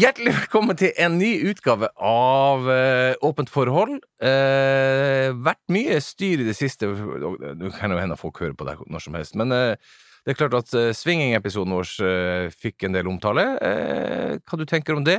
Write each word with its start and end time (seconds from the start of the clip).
Hjertelig 0.00 0.32
velkommen 0.32 0.78
til 0.80 0.94
en 1.02 1.18
ny 1.18 1.28
utgave 1.50 1.90
av 2.08 2.68
eh, 2.72 3.18
Åpent 3.26 3.50
forhold. 3.52 3.98
Eh, 4.22 5.28
vært 5.44 5.60
mye 5.74 5.98
styr 6.00 6.40
i 6.40 6.46
det 6.46 6.54
siste. 6.56 6.88
Nå 6.88 7.72
kan 7.74 7.92
jo 7.92 7.98
hende 7.98 8.16
folk 8.16 8.38
hører 8.40 8.54
på 8.56 8.64
det 8.64 8.78
når 8.86 9.04
som 9.04 9.18
helst. 9.18 9.36
Men 9.36 9.52
eh, 9.52 9.90
det 10.24 10.32
er 10.32 10.38
klart 10.38 10.56
at 10.56 10.72
uh, 10.72 10.94
swinging-episoden 10.96 11.74
vår 11.74 11.92
eh, 12.06 12.46
fikk 12.62 12.86
en 12.86 12.96
del 12.96 13.10
omtale. 13.12 13.44
Eh, 13.66 14.38
hva 14.40 14.60
du 14.60 14.64
tenker 14.70 14.96
om 14.96 15.04
det? 15.04 15.18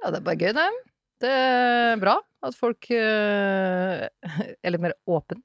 Ja, 0.00 0.08
det 0.08 0.18
er 0.18 0.26
bare 0.26 0.40
gøy, 0.40 0.50
det. 0.56 0.66
Det 1.22 1.32
er 1.36 2.02
bra 2.02 2.16
at 2.48 2.58
folk 2.58 2.90
eh, 2.96 4.08
er 4.64 4.74
litt 4.74 4.82
mer 4.82 4.96
åpne, 5.06 5.38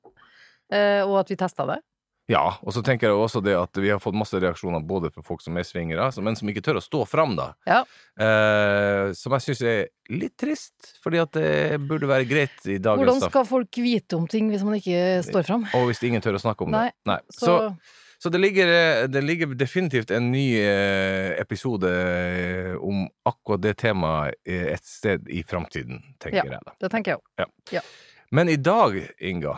eh, 0.73 1.03
og 1.03 1.19
at 1.21 1.35
vi 1.35 1.37
testa 1.43 1.67
det. 1.75 1.81
Ja, 2.27 2.57
og 2.59 2.73
så 2.75 2.81
tenker 2.83 3.07
jeg 3.07 3.15
også 3.15 3.39
det 3.39 3.53
at 3.55 3.77
vi 3.79 3.87
har 3.87 4.01
fått 4.03 4.15
masse 4.19 4.35
reaksjoner 4.43 4.81
både 4.83 5.07
fra 5.15 5.21
folk 5.23 5.39
som 5.39 5.55
er 5.55 5.63
svingere, 5.63 6.09
men 6.25 6.35
som 6.35 6.49
ikke 6.51 6.63
tør 6.65 6.81
å 6.81 6.83
stå 6.83 7.05
fram, 7.07 7.37
da. 7.39 7.45
Ja. 7.69 7.77
Eh, 8.19 9.13
som 9.15 9.31
jeg 9.37 9.45
syns 9.45 9.61
er 9.63 9.85
litt 10.11 10.35
trist, 10.39 10.89
fordi 11.03 11.21
at 11.23 11.31
det 11.37 11.77
burde 11.87 12.09
være 12.09 12.27
greit 12.27 12.67
i 12.67 12.75
dagens 12.83 13.05
Hvordan 13.05 13.23
skal 13.31 13.47
folk 13.47 13.79
vite 13.79 14.19
om 14.19 14.27
ting 14.27 14.51
hvis 14.51 14.65
man 14.67 14.75
ikke 14.79 15.23
står 15.29 15.47
fram? 15.47 15.63
Og 15.77 15.87
hvis 15.87 16.03
ingen 16.03 16.23
tør 16.23 16.35
å 16.39 16.43
snakke 16.43 16.67
om 16.67 16.75
Nei, 16.75 16.89
det. 16.91 16.99
Nei. 17.13 17.17
Så, 17.31 17.45
Så, 17.47 17.95
så 18.25 18.31
det, 18.33 18.41
ligger, 18.43 18.73
det 19.07 19.23
ligger 19.23 19.55
definitivt 19.55 20.11
en 20.11 20.27
ny 20.33 20.45
eh, 20.59 21.31
episode 21.39 21.87
eh, 21.87 22.73
om 22.83 23.05
akkurat 23.29 23.61
det 23.63 23.77
temaet 23.85 24.35
eh, 24.43 24.73
et 24.75 24.83
sted 24.83 25.29
i 25.31 25.43
framtiden, 25.47 26.01
tenker 26.19 26.43
Ja. 26.43 26.57
jeg 26.57 26.65
da. 26.65 26.75
det 26.83 26.91
tenker 26.91 27.15
jeg 27.15 27.21
òg. 27.79 27.93
Men 28.35 28.49
i 28.51 28.57
dag, 28.59 28.97
Inga, 29.23 29.53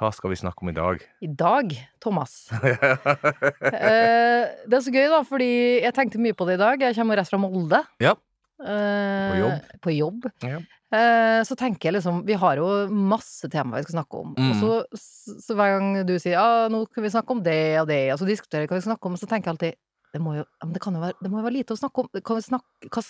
hva 0.00 0.08
skal 0.16 0.32
vi 0.32 0.38
snakke 0.40 0.64
om 0.64 0.70
i 0.72 0.76
dag? 0.76 1.02
I 1.20 1.28
dag, 1.28 1.74
Thomas 2.00 2.48
eh, 2.56 4.48
Det 4.64 4.78
er 4.78 4.82
så 4.84 4.94
gøy, 4.94 5.06
da, 5.12 5.20
fordi 5.28 5.52
jeg 5.84 5.94
tenkte 5.96 6.22
mye 6.22 6.36
på 6.36 6.46
det 6.48 6.56
i 6.56 6.62
dag. 6.62 6.84
Jeg 6.88 6.96
kommer 6.96 7.20
rett 7.20 7.28
fra 7.28 7.40
Molde. 7.40 7.82
Ja. 8.00 8.14
Eh, 8.60 9.30
På 9.30 9.40
jobb. 9.40 9.74
På 9.84 9.94
jobb. 9.94 10.30
Ja. 10.44 10.60
Eh, 10.90 11.40
så 11.46 11.54
tenker 11.54 11.86
jeg 11.86 11.94
liksom 12.00 12.24
Vi 12.26 12.34
har 12.34 12.58
jo 12.58 12.66
masse 12.90 13.46
temaer 13.52 13.84
vi 13.84 13.86
skal 13.86 14.00
snakke 14.00 14.24
om. 14.24 14.32
Mm. 14.34 14.48
Og 14.50 14.96
så, 14.96 15.36
så 15.44 15.58
hver 15.58 15.76
gang 15.76 15.92
du 16.08 16.16
sier 16.16 16.38
ja, 16.38 16.66
nå 16.72 16.82
kan 16.90 17.04
vi 17.04 17.12
snakke 17.12 17.36
om 17.36 17.44
det 17.44 17.60
og 17.82 17.92
det, 17.92 18.02
og 18.14 18.18
så 18.22 18.28
diskuterer 18.28 18.64
vi 18.64 18.72
hva 18.72 18.80
vi 18.80 18.84
skal 18.84 18.94
snakke 18.96 19.12
om, 19.12 19.20
så 19.20 19.28
tenker 19.30 19.50
jeg 19.50 19.58
alltid 19.58 19.78
det 20.10 20.18
må 20.18 20.32
jo, 20.40 20.44
men 20.64 20.72
det 20.74 20.80
kan 20.82 20.96
jo 20.96 21.00
være, 21.04 21.14
det 21.22 21.30
må 21.30 21.38
jo 21.38 21.46
være 21.46 21.54
lite 21.60 21.74
å 21.76 21.78
snakke 21.78 22.02
om. 22.02 22.08
Det 22.10 22.24
kan, 22.26 22.40
vi 22.40 22.42
snakke, 22.42 22.88
kan, 22.90 23.04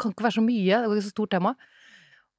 kan 0.00 0.14
ikke 0.14 0.24
være 0.24 0.36
så 0.38 0.44
mye. 0.46 0.78
Det 0.78 0.78
er 0.78 0.94
ikke 0.94 1.04
så 1.04 1.12
stort 1.12 1.32
tema. 1.34 1.52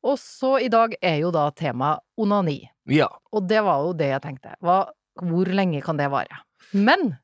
Og 0.08 0.16
så 0.22 0.56
i 0.64 0.70
dag 0.72 0.94
er 1.04 1.18
jo 1.24 1.32
da 1.36 1.50
tema 1.52 1.98
onani. 2.20 2.62
ja. 2.88 3.10
Og 3.36 3.48
det 3.50 3.60
var 3.66 3.84
jo 3.84 3.94
det 3.98 4.12
jeg 4.14 4.24
tenkte. 4.24 4.56
Hva, 4.64 4.82
hvor 5.20 5.52
lenge 5.52 5.82
kan 5.86 6.00
det 6.00 6.08
vare? 6.12 6.42
Men 6.74 7.18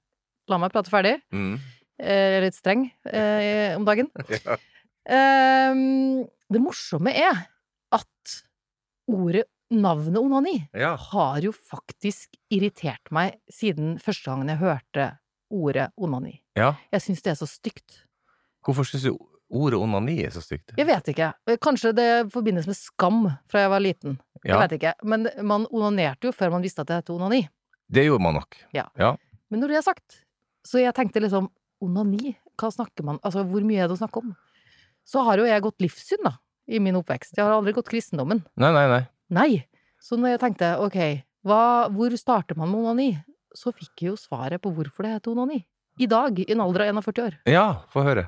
la 0.51 0.59
meg 0.61 0.73
prate 0.73 0.91
ferdig. 0.91 1.15
Mm. 1.33 1.55
Er 1.97 2.41
litt 2.43 2.57
streng 2.57 2.89
eh, 3.07 3.75
om 3.77 3.85
dagen. 3.87 4.11
Ja. 4.45 4.57
eh, 5.07 5.75
det 6.51 6.61
morsomme 6.61 7.13
er 7.15 7.45
at 7.95 8.35
ordet 9.09 9.45
navnet 9.73 10.17
onani 10.21 10.57
ja. 10.77 10.95
har 11.11 11.39
jo 11.45 11.51
faktisk 11.53 12.35
irritert 12.53 13.09
meg 13.13 13.39
siden 13.51 13.95
første 14.01 14.29
gangen 14.29 14.51
jeg 14.51 14.61
hørte 14.61 15.07
ordet 15.53 15.87
onani. 15.97 16.39
Ja. 16.57 16.73
Jeg 16.93 17.05
syns 17.05 17.23
det 17.25 17.33
er 17.33 17.39
så 17.39 17.47
stygt. 17.49 18.03
Hvorfor 18.65 18.85
syns 18.87 19.05
du 19.07 19.13
ordet 19.49 19.79
onani 19.79 20.17
er 20.25 20.31
så 20.33 20.41
stygt? 20.43 20.73
Jeg 20.77 20.87
vet 20.87 21.09
ikke. 21.13 21.31
Kanskje 21.63 21.91
det 21.95 22.07
forbindes 22.33 22.67
med 22.69 22.77
skam 22.77 23.25
fra 23.51 23.65
jeg 23.65 23.71
var 23.73 23.83
liten. 23.83 24.17
Jeg 24.45 24.57
vet 24.61 24.75
ikke. 24.77 24.93
Men 25.03 25.27
man 25.45 25.67
onanerte 25.71 26.29
jo 26.29 26.33
før 26.35 26.53
man 26.53 26.65
visste 26.65 26.83
at 26.85 26.89
det 26.91 27.01
het 27.01 27.09
onani. 27.13 27.45
det 27.89 28.05
gjorde 28.07 28.23
man 28.23 28.39
nok. 28.39 28.57
Men 29.49 29.61
når 29.61 29.67
det 29.73 29.77
er 29.77 29.85
sagt, 29.85 30.23
så 30.65 30.81
jeg 30.81 30.93
tenkte 30.97 31.21
liksom 31.21 31.49
onani, 31.81 32.35
hva 32.57 32.71
snakker 32.71 33.03
man 33.05 33.19
Altså, 33.21 33.43
hvor 33.45 33.61
mye 33.67 33.83
er 33.83 33.89
det 33.89 33.97
å 33.97 33.99
snakke 33.99 34.21
om? 34.23 34.33
Så 35.05 35.21
har 35.21 35.37
jo 35.37 35.45
jeg 35.45 35.61
gått 35.61 35.83
livssyn, 35.83 36.23
da, 36.25 36.31
i 36.65 36.79
min 36.81 36.97
oppvekst. 36.97 37.35
Jeg 37.37 37.45
har 37.45 37.53
aldri 37.53 37.75
gått 37.77 37.89
kristendommen. 37.91 38.41
Nei, 38.57 38.71
nei, 38.73 38.85
nei. 38.89 39.03
Nei. 39.29 39.49
Så 40.01 40.17
når 40.17 40.35
jeg 40.35 40.41
tenkte 40.41 40.71
ok, 40.81 40.97
hva, 41.45 41.61
hvor 41.93 42.13
starter 42.17 42.57
man 42.57 42.71
med 42.71 42.81
onani? 42.81 43.09
Så 43.55 43.71
fikk 43.71 44.01
jeg 44.01 44.13
jo 44.13 44.17
svaret 44.19 44.61
på 44.63 44.71
hvorfor 44.73 45.05
det 45.05 45.13
heter 45.15 45.35
onani. 45.35 45.61
I 46.01 46.07
dag, 46.11 46.39
i 46.41 46.47
en 46.51 46.63
alder 46.65 46.87
av 46.89 46.97
41 46.97 47.21
år. 47.23 47.37
Ja, 47.47 47.67
få 47.93 48.03
høre. 48.03 48.25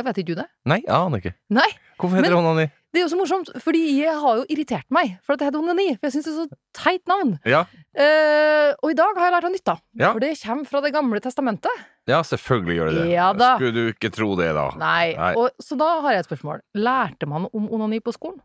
Jeg 0.00 0.06
vet 0.08 0.18
ikke 0.22 0.32
du 0.32 0.38
det? 0.40 0.46
Nei, 0.70 0.78
jeg 0.80 0.92
aner 0.96 1.20
ikke. 1.20 1.34
Nei. 1.52 1.68
Hvorfor 2.00 2.16
heter 2.16 2.32
det 2.32 2.38
onani? 2.40 2.62
Det 2.90 2.98
er 2.98 3.04
jo 3.04 3.10
så 3.12 3.18
morsomt, 3.20 3.50
fordi 3.62 3.80
jeg 4.00 4.14
har 4.18 4.38
jo 4.40 4.44
irritert 4.50 4.86
meg 4.90 5.12
for 5.22 5.34
at 5.36 5.42
det 5.42 5.50
heter 5.50 5.60
onani. 5.60 5.84
For 5.98 6.08
jeg 6.08 6.14
syns 6.16 6.26
det 6.26 6.32
er 6.32 6.38
så 6.38 6.58
teit 6.80 7.04
navn. 7.10 7.34
Ja. 7.46 7.60
Eh, 7.92 8.70
og 8.80 8.94
i 8.94 8.96
dag 8.98 9.20
har 9.20 9.28
jeg 9.28 9.34
lært 9.36 9.46
av 9.50 9.52
nytta. 9.54 9.74
Ja. 10.00 10.10
For 10.14 10.24
det 10.24 10.32
kommer 10.40 10.70
fra 10.72 10.80
Det 10.86 10.92
gamle 10.96 11.20
testamentet. 11.22 11.84
ja, 12.08 12.22
selvfølgelig 12.24 12.78
gjør 12.78 12.88
det 12.90 12.96
det. 12.96 13.10
Ja 13.12 13.28
da. 13.36 13.50
Skulle 13.60 13.76
du 13.76 13.92
ikke 13.92 14.10
tro 14.16 14.32
det, 14.40 14.48
da? 14.56 14.66
Nei. 14.80 15.12
Nei. 15.20 15.34
Og, 15.36 15.52
så 15.62 15.76
da 15.78 15.90
har 16.00 16.16
jeg 16.16 16.24
et 16.24 16.30
spørsmål. 16.32 16.64
Lærte 16.80 17.28
man 17.30 17.46
om 17.52 17.68
onani 17.70 18.00
på 18.00 18.16
skolen? 18.16 18.40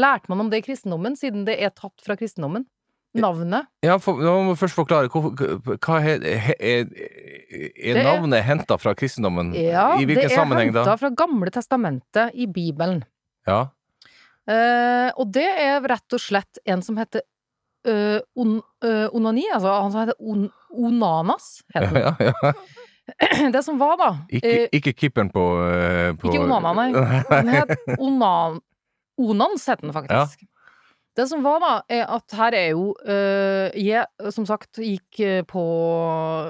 Lærte 0.00 0.32
man 0.32 0.40
om 0.40 0.50
det 0.50 0.62
i 0.62 0.66
kristendommen, 0.72 1.14
siden 1.20 1.44
det 1.44 1.60
er 1.60 1.70
tatt 1.76 2.00
fra 2.02 2.16
kristendommen? 2.16 2.64
Navnet? 3.14 3.68
Ja, 3.84 3.98
for, 4.00 4.16
må 4.16 4.54
først 4.56 4.76
forklare. 4.78 5.10
Hva, 5.12 5.32
Hva 5.76 5.98
er, 6.00 6.22
er 6.56 6.86
Det- 6.88 8.04
navnet 8.06 8.44
henta 8.46 8.78
fra 8.80 8.94
kristendommen? 8.96 9.52
Ja, 9.52 9.98
I 10.00 10.06
hvilken 10.08 10.32
sammenheng, 10.32 10.72
da? 10.72 10.80
det 10.80 10.86
er 10.86 10.94
henta 10.94 11.00
fra 11.02 11.10
Gamle 11.10 11.52
testamentet 11.52 12.32
i 12.32 12.46
Bibelen. 12.46 13.02
Ja. 13.46 13.66
Eh, 14.48 15.10
og 15.16 15.28
det 15.34 15.44
er 15.44 15.84
rett 15.84 16.16
og 16.16 16.22
slett 16.22 16.58
en 16.64 16.80
som 16.82 16.96
heter 16.96 17.22
uh, 17.86 18.20
on, 18.38 18.60
uh, 18.84 19.08
Onani, 19.14 19.44
altså 19.52 19.74
han 19.82 19.92
som 19.92 20.02
heter 20.02 20.18
on, 20.18 20.48
Onanas, 20.70 21.62
heter 21.74 21.92
han. 21.92 22.16
ja, 22.20 22.42
ja. 22.42 22.52
Det 23.52 23.64
som 23.66 23.80
var, 23.80 23.96
da 23.98 24.10
Ikke, 24.30 24.48
eh, 24.48 24.68
ikke 24.78 24.92
keeperen 24.94 25.28
på, 25.34 25.42
uh, 25.58 26.12
på 26.16 26.30
Ikke 26.30 26.44
Onana, 26.44 26.72
nei. 26.78 26.90
Han 27.32 27.50
het 27.52 27.74
Onan... 27.98 28.60
Onans 29.22 29.66
het 29.68 29.82
den 29.82 29.92
faktisk. 29.92 30.40
Det 31.16 31.26
som 31.28 31.42
var, 31.44 31.58
da, 31.60 31.70
er 31.92 32.06
at 32.08 32.34
her 32.38 32.54
er 32.56 32.68
jo 32.72 32.84
øh, 33.04 33.68
Jeg, 33.76 34.06
som 34.32 34.46
sagt, 34.48 34.78
gikk 34.80 35.20
øh, 35.20 35.42
på 35.48 35.64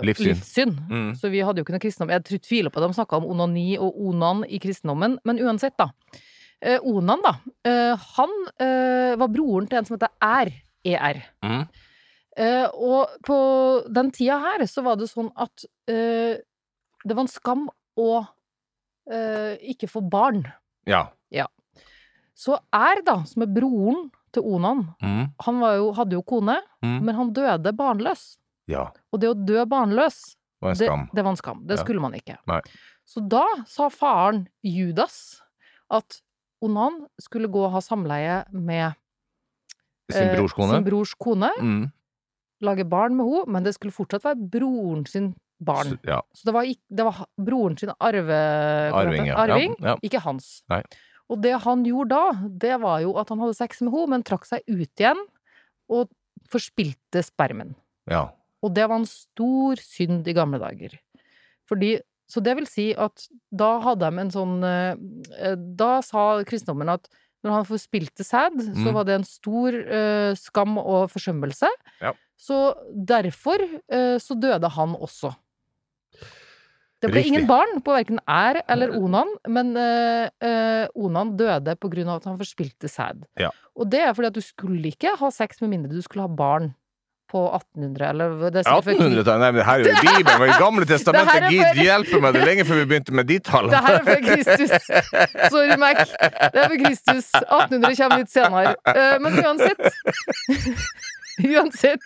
Livssyn. 0.07 0.77
Mm. 0.91 1.09
Så 1.19 1.33
vi 1.33 1.41
hadde 1.43 1.59
jo 1.59 1.67
ikke 1.67 1.75
noe 1.75 1.83
kristendom. 1.83 2.13
Jeg 2.15 2.43
tviler 2.47 2.71
på 2.71 2.79
at 2.79 2.87
de 2.87 2.95
snakka 2.95 3.19
om 3.19 3.27
onani 3.35 3.73
og 3.83 3.97
onan 3.99 4.45
i 4.47 4.61
kristendommen, 4.63 5.19
men 5.27 5.41
uansett, 5.43 5.75
da. 5.81 5.89
Eh, 6.63 6.79
onan, 6.87 7.25
da. 7.27 7.33
eh, 7.67 8.05
han 8.15 8.37
eh, 8.63 9.17
var 9.19 9.33
broren 9.35 9.67
til 9.67 9.81
en 9.81 9.89
som 9.89 9.97
heter 9.99 10.15
Er. 10.23 10.53
ER. 10.87 11.19
Mm. 11.43 11.65
Eh, 12.39 12.69
og 12.71 13.19
på 13.27 13.37
den 13.93 14.11
tida 14.15 14.39
her 14.43 14.63
så 14.71 14.83
var 14.87 14.97
det 14.99 15.11
sånn 15.11 15.29
at 15.39 15.67
eh, 15.91 16.39
det 17.03 17.17
var 17.19 17.25
en 17.27 17.31
skam 17.31 17.67
å 17.99 18.11
eh, 19.11 19.59
ikke 19.75 19.91
få 19.91 20.03
barn. 20.07 20.45
Ja. 20.87 21.09
Så 22.43 22.57
Er, 22.75 23.03
da, 23.07 23.21
som 23.29 23.45
er 23.45 23.51
broren 23.55 24.07
til 24.33 24.43
Onan, 24.43 24.95
Mm. 25.03 25.33
han 25.45 25.61
var 25.61 25.77
jo, 25.77 25.93
hadde 25.93 26.13
jo 26.13 26.23
kone, 26.23 26.57
Mm. 26.83 27.01
men 27.05 27.15
han 27.15 27.33
døde 27.33 27.73
barnløs. 27.77 28.37
ja. 28.69 28.91
Og 29.13 29.21
det 29.21 29.29
å 29.29 29.35
dø 29.47 29.65
barnløs, 29.67 30.37
var 30.61 30.71
en 30.73 30.77
det, 30.79 30.87
skam. 30.89 31.09
det 31.15 31.25
var 31.25 31.31
en 31.31 31.37
skam. 31.37 31.67
Det 31.67 31.79
Ja. 31.79 31.85
skulle 31.85 32.01
man 32.01 32.13
ikke. 32.15 32.37
Nei. 32.47 32.61
Så 33.07 33.21
da 33.29 33.45
sa 33.67 33.89
faren 33.89 34.47
Judas 34.63 35.41
at 35.91 36.21
Onan 36.63 37.07
skulle 37.21 37.49
gå 37.49 37.65
og 37.67 37.73
ha 37.73 37.79
samleie 37.81 38.45
med 38.53 38.95
Sin 40.11 40.29
eh, 40.29 40.37
brors 40.37 40.53
kone? 40.53 40.73
sin 40.75 40.85
brors 40.85 41.15
kone, 41.15 41.51
Mm. 41.61 41.93
lage 42.63 42.85
barn 42.89 43.17
med 43.17 43.27
henne, 43.27 43.47
men 43.49 43.63
det 43.65 43.75
skulle 43.75 43.93
fortsatt 43.93 44.23
være 44.23 44.49
broren 44.51 45.07
sin 45.07 45.35
barn. 45.61 45.87
Så- 45.87 45.99
Ja. 46.05 46.21
Så 46.35 46.45
det 46.45 46.55
var, 46.55 46.63
det 46.65 47.05
var 47.05 47.27
broren 47.39 47.77
sin 47.79 47.91
arve... 48.01 48.93
Arving, 48.93 49.27
ja. 49.27 49.37
Arving, 49.37 49.75
ja. 49.81 49.97
ikke 50.03 50.21
hans. 50.21 50.63
Nei. 50.69 50.83
Og 51.33 51.41
det 51.41 51.55
han 51.65 51.83
gjorde 51.89 52.13
da, 52.13 52.49
det 52.61 52.77
var 52.83 53.01
jo 53.05 53.15
at 53.21 53.31
han 53.33 53.41
hadde 53.41 53.57
sex 53.57 53.81
med 53.81 53.95
henne, 53.95 54.11
men 54.13 54.25
trakk 54.29 54.45
seg 54.49 54.61
ut 54.69 55.01
igjen 55.01 55.21
og 55.93 56.11
forspilte 56.53 57.25
spermen. 57.25 57.75
ja. 58.11 58.29
Og 58.63 58.71
det 58.77 58.85
var 58.87 59.01
en 59.01 59.09
stor 59.11 59.81
synd 59.83 60.29
i 60.31 60.33
gamle 60.37 60.61
dager. 60.63 60.93
Fordi 61.67 61.97
Så 62.31 62.41
det 62.41 62.55
vil 62.57 62.67
si 62.71 62.85
at 62.95 63.25
da 63.53 63.81
hadde 63.83 64.07
de 64.09 64.21
en 64.23 64.31
sånn 64.31 64.63
eh, 64.65 65.57
Da 65.77 66.01
sa 66.01 66.43
kristendommen 66.47 66.89
at 66.89 67.09
når 67.43 67.51
han 67.57 67.67
forspilte 67.67 68.23
sæd, 68.25 68.55
så 68.63 68.87
Mm. 68.87 68.95
var 68.95 69.05
det 69.05 69.15
en 69.19 69.25
stor 69.27 69.75
uh, 69.75 70.33
skam 70.39 70.79
og 70.79 71.11
forsømmelse. 71.11 71.67
Ja. 72.01 72.13
Så 72.39 72.73
derfor 72.95 73.59
uh, 73.91 74.17
så 74.23 74.39
døde 74.39 74.71
han 74.71 74.95
også. 74.95 75.35
Det 77.03 77.11
ble 77.11 77.19
Riktig. 77.19 77.33
ingen 77.33 77.47
barn 77.49 77.81
på 77.83 77.95
verken 77.97 78.21
Er 78.31 78.61
eller 78.71 78.93
Onan, 78.95 79.31
men 79.51 79.73
uh, 79.75 80.29
uh, 80.43 80.87
Onan 80.95 81.33
døde 81.39 81.75
på 81.83 81.91
grunn 81.91 82.13
av 82.13 82.21
at 82.23 82.29
han 82.31 82.39
forspilte 82.39 82.87
sæd. 82.91 83.25
Ja. 83.43 83.51
Og 83.75 83.89
det 83.91 84.05
er 84.07 84.15
fordi 84.15 84.31
at 84.31 84.37
du 84.39 84.45
skulle 84.45 84.93
ikke 84.93 85.17
ha 85.19 85.31
sex 85.35 85.59
med 85.65 85.73
mindre 85.75 85.91
du 85.97 86.03
skulle 86.05 86.29
ha 86.29 86.31
barn 86.31 86.71
på 87.33 87.41
1800, 87.57 88.05
eller 88.11 88.33
det 88.53 88.61
er 88.61 88.69
1800-tallet? 88.69 89.41
Nei, 89.41 89.47
men 89.49 89.59
det 89.63 89.65
her 89.65 89.81
er 89.81 89.87
jo 89.89 89.93
Bibelen, 90.07 90.43
Det 90.51 90.57
Gamle 90.61 90.89
testamentet. 90.91 91.47
Gid 91.49 91.81
hjelpe 91.81 92.21
meg, 92.21 92.35
det 92.37 92.43
er 92.43 92.49
lenge 92.51 92.67
før 92.69 92.81
vi 92.83 92.89
begynte 92.91 93.15
med 93.17 93.29
de 93.31 93.39
tallene. 93.41 93.73
Det 93.73 93.81
her 93.87 93.97
er 93.97 94.05
før 94.11 94.21
Kristus. 94.27 94.75
Sorry, 95.55 95.79
Mac. 95.81 96.03
Det 96.13 96.61
er 96.61 96.69
før 96.69 96.79
Kristus. 96.85 97.31
1800 97.41 97.97
kommer 98.03 98.21
litt 98.21 98.35
senere. 98.35 98.75
Eh, 98.93 99.17
Men 99.25 99.41
uansett 99.41 99.81
Uansett. 101.53 102.05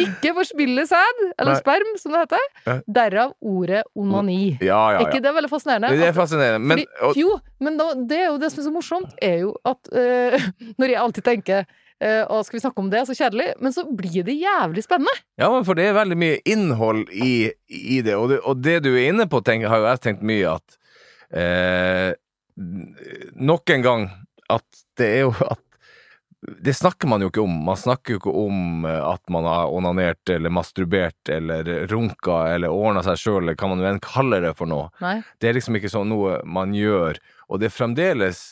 Ikke 0.00 0.34
forspille 0.36 0.86
sæd, 0.88 1.22
eller 1.34 1.52
Nei. 1.52 1.60
sperm, 1.60 1.92
som 2.00 2.14
det 2.14 2.24
heter. 2.24 2.82
Derav 2.98 3.34
ordet 3.44 3.84
onani. 3.94 4.56
Ja, 4.60 4.80
ja, 4.94 4.98
Er 4.98 5.08
ikke 5.08 5.20
ja. 5.20 5.26
det 5.28 5.34
veldig 5.38 5.52
fascinerende? 5.52 5.92
Det 5.98 6.08
er 6.08 6.16
fascinerende. 6.16 6.64
Men, 6.72 6.84
Fordi, 7.00 7.24
jo, 7.24 7.38
men 7.64 7.80
da, 7.80 7.88
det 7.98 8.20
er 8.22 8.28
jo 8.30 8.40
det 8.42 8.52
som 8.54 8.62
er 8.62 8.68
så 8.68 8.74
morsomt, 8.74 9.16
er 9.22 9.40
jo 9.44 9.54
at 9.68 9.92
uh, 9.92 10.50
når 10.80 10.94
jeg 10.94 11.02
alltid 11.04 11.28
tenker 11.28 11.64
eh, 12.02 12.22
å, 12.28 12.40
skal 12.44 12.58
vi 12.58 12.62
snakke 12.64 12.82
om 12.82 12.90
det, 12.92 13.04
så 13.08 13.16
kjedelig, 13.16 13.52
men 13.62 13.74
så 13.74 13.86
blir 13.88 14.26
det 14.26 14.36
jævlig 14.38 14.84
spennende. 14.86 15.14
ja, 15.40 15.50
men 15.52 15.66
for 15.66 15.78
det 15.78 15.88
er 15.88 15.98
veldig 15.98 16.18
mye 16.20 16.40
innhold 16.48 17.06
i, 17.12 17.52
i 17.68 18.00
det, 18.04 18.16
og 18.18 18.30
det, 18.32 18.40
og 18.44 18.60
det 18.64 18.80
du 18.86 18.92
er 18.94 19.08
inne 19.12 19.28
på, 19.30 19.42
tenk, 19.44 19.66
har 19.70 19.82
jo 19.82 19.88
jeg 19.92 20.04
tenkt 20.08 20.26
mye 20.26 20.56
at 20.56 20.78
eh, 21.34 22.12
Nok 22.54 23.70
en 23.74 23.82
gang 23.82 24.02
at 24.52 24.84
det 25.00 25.06
er 25.08 25.24
jo 25.24 25.32
at 25.42 25.63
det 26.64 26.74
snakker 26.76 27.08
man 27.08 27.22
jo 27.24 27.28
ikke 27.30 27.42
om. 27.44 27.54
Man 27.64 27.76
snakker 27.80 28.14
jo 28.16 28.18
ikke 28.20 28.34
om 28.36 28.84
eh, 28.88 29.00
at 29.14 29.22
man 29.32 29.44
har 29.48 29.70
onanert 29.72 30.28
eller 30.34 30.52
masturbert 30.52 31.30
eller 31.32 31.64
runka 31.90 32.40
eller 32.54 32.68
ordna 32.74 33.02
seg 33.06 33.16
sjøl, 33.22 33.42
eller 33.42 33.56
hva 33.56 33.70
man 33.72 33.84
enn 33.88 34.00
kaller 34.04 34.44
det 34.44 34.54
for 34.58 34.66
noe. 34.70 34.90
Nei. 35.00 35.18
Det 35.40 35.48
er 35.50 35.56
liksom 35.58 35.78
ikke 35.80 35.92
sånn 35.92 36.10
noe 36.12 36.40
man 36.44 36.74
gjør. 36.76 37.20
Og 37.48 37.60
det 37.62 37.70
er 37.70 37.76
fremdeles 37.78 38.42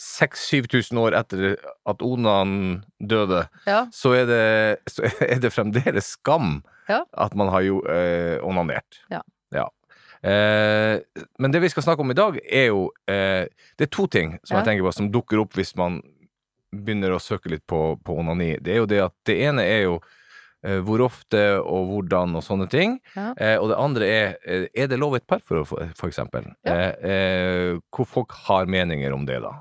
6000-7000 0.00 0.98
år 1.02 1.14
etter 1.18 1.56
at 1.86 2.00
Onan 2.02 2.82
døde, 2.98 3.42
Ja. 3.68 3.82
så 3.92 4.14
er 4.16 4.26
det, 4.26 4.78
så 4.88 5.04
er 5.20 5.38
det 5.42 5.52
fremdeles 5.52 6.14
skam 6.16 6.62
Ja. 6.88 7.02
at 7.12 7.34
man 7.36 7.48
har 7.52 7.60
jo 7.62 7.82
eh, 7.86 8.38
onanert. 8.42 9.02
Ja. 9.12 9.20
Eh, 10.22 11.00
men 11.42 11.50
det 11.50 11.60
vi 11.64 11.68
skal 11.68 11.82
snakke 11.82 12.00
om 12.04 12.10
i 12.12 12.14
dag, 12.14 12.36
er 12.46 12.68
jo 12.70 12.84
eh, 13.10 13.48
Det 13.76 13.88
er 13.88 13.90
to 13.90 14.06
ting 14.06 14.36
som 14.44 14.54
Ja. 14.56 14.60
jeg 14.62 14.68
tenker 14.68 14.86
på 14.86 14.92
som 14.94 15.08
dukker 15.10 15.40
opp 15.42 15.52
hvis 15.58 15.74
man 15.76 16.00
begynner 16.72 17.12
å 17.14 17.20
søke 17.22 17.50
litt 17.52 17.66
på, 17.68 17.98
på 18.04 18.16
onani. 18.18 18.56
Det 18.60 18.72
er 18.74 18.82
jo 18.82 18.88
det 18.90 19.00
at 19.04 19.14
det 19.28 19.36
ene 19.44 19.62
er 19.68 19.82
jo 19.84 19.96
eh, 20.64 20.78
hvor 20.86 21.02
ofte 21.04 21.42
og 21.60 21.90
hvordan 21.92 22.36
og 22.38 22.44
sånne 22.46 22.68
ting. 22.72 22.98
Ja. 23.16 23.30
Eh, 23.36 23.56
og 23.60 23.68
det 23.72 23.78
andre 23.82 24.08
er 24.08 24.36
eh, 24.46 24.66
er 24.74 24.88
det 24.90 24.98
lov 25.00 25.16
i 25.16 25.20
et 25.20 25.26
parforhold, 25.28 25.66
for, 25.68 25.92
for 25.98 26.08
eksempel? 26.12 26.48
Ja. 26.66 26.74
Eh, 26.74 27.08
eh, 27.12 27.80
hvor 27.92 28.08
folk 28.08 28.32
har 28.48 28.66
meninger 28.70 29.12
om 29.12 29.26
det, 29.28 29.40
da. 29.44 29.56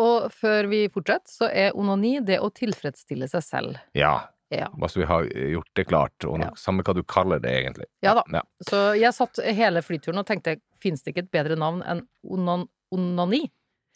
Og 0.00 0.30
før 0.32 0.70
vi 0.70 0.84
fortsetter, 0.88 1.28
så 1.34 1.50
er 1.52 1.74
onani 1.76 2.18
det 2.24 2.38
å 2.40 2.48
tilfredsstille 2.54 3.28
seg 3.28 3.42
selv. 3.44 3.80
Ja. 3.98 4.14
Ja. 4.50 4.66
Bare 4.74 4.90
så 4.90 4.98
vi 4.98 5.06
har 5.06 5.26
gjort 5.30 5.68
det 5.78 5.84
klart. 5.86 6.24
Og 6.26 6.40
Ja. 6.42 6.48
samme 6.58 6.82
hva 6.82 6.94
du 6.96 7.04
kaller 7.06 7.38
det, 7.38 7.52
egentlig. 7.54 7.86
Ja 8.02 8.14
da. 8.18 8.24
Ja. 8.34 8.40
Så 8.66 8.80
jeg 8.98 9.14
satt 9.14 9.38
hele 9.54 9.78
flyturen 9.86 10.18
og 10.18 10.26
tenkte, 10.26 10.56
fins 10.82 11.04
det 11.04 11.12
ikke 11.12 11.22
et 11.26 11.30
bedre 11.30 11.58
navn 11.60 11.84
enn 11.86 12.00
onan 12.26 12.64
onani? 12.90 13.44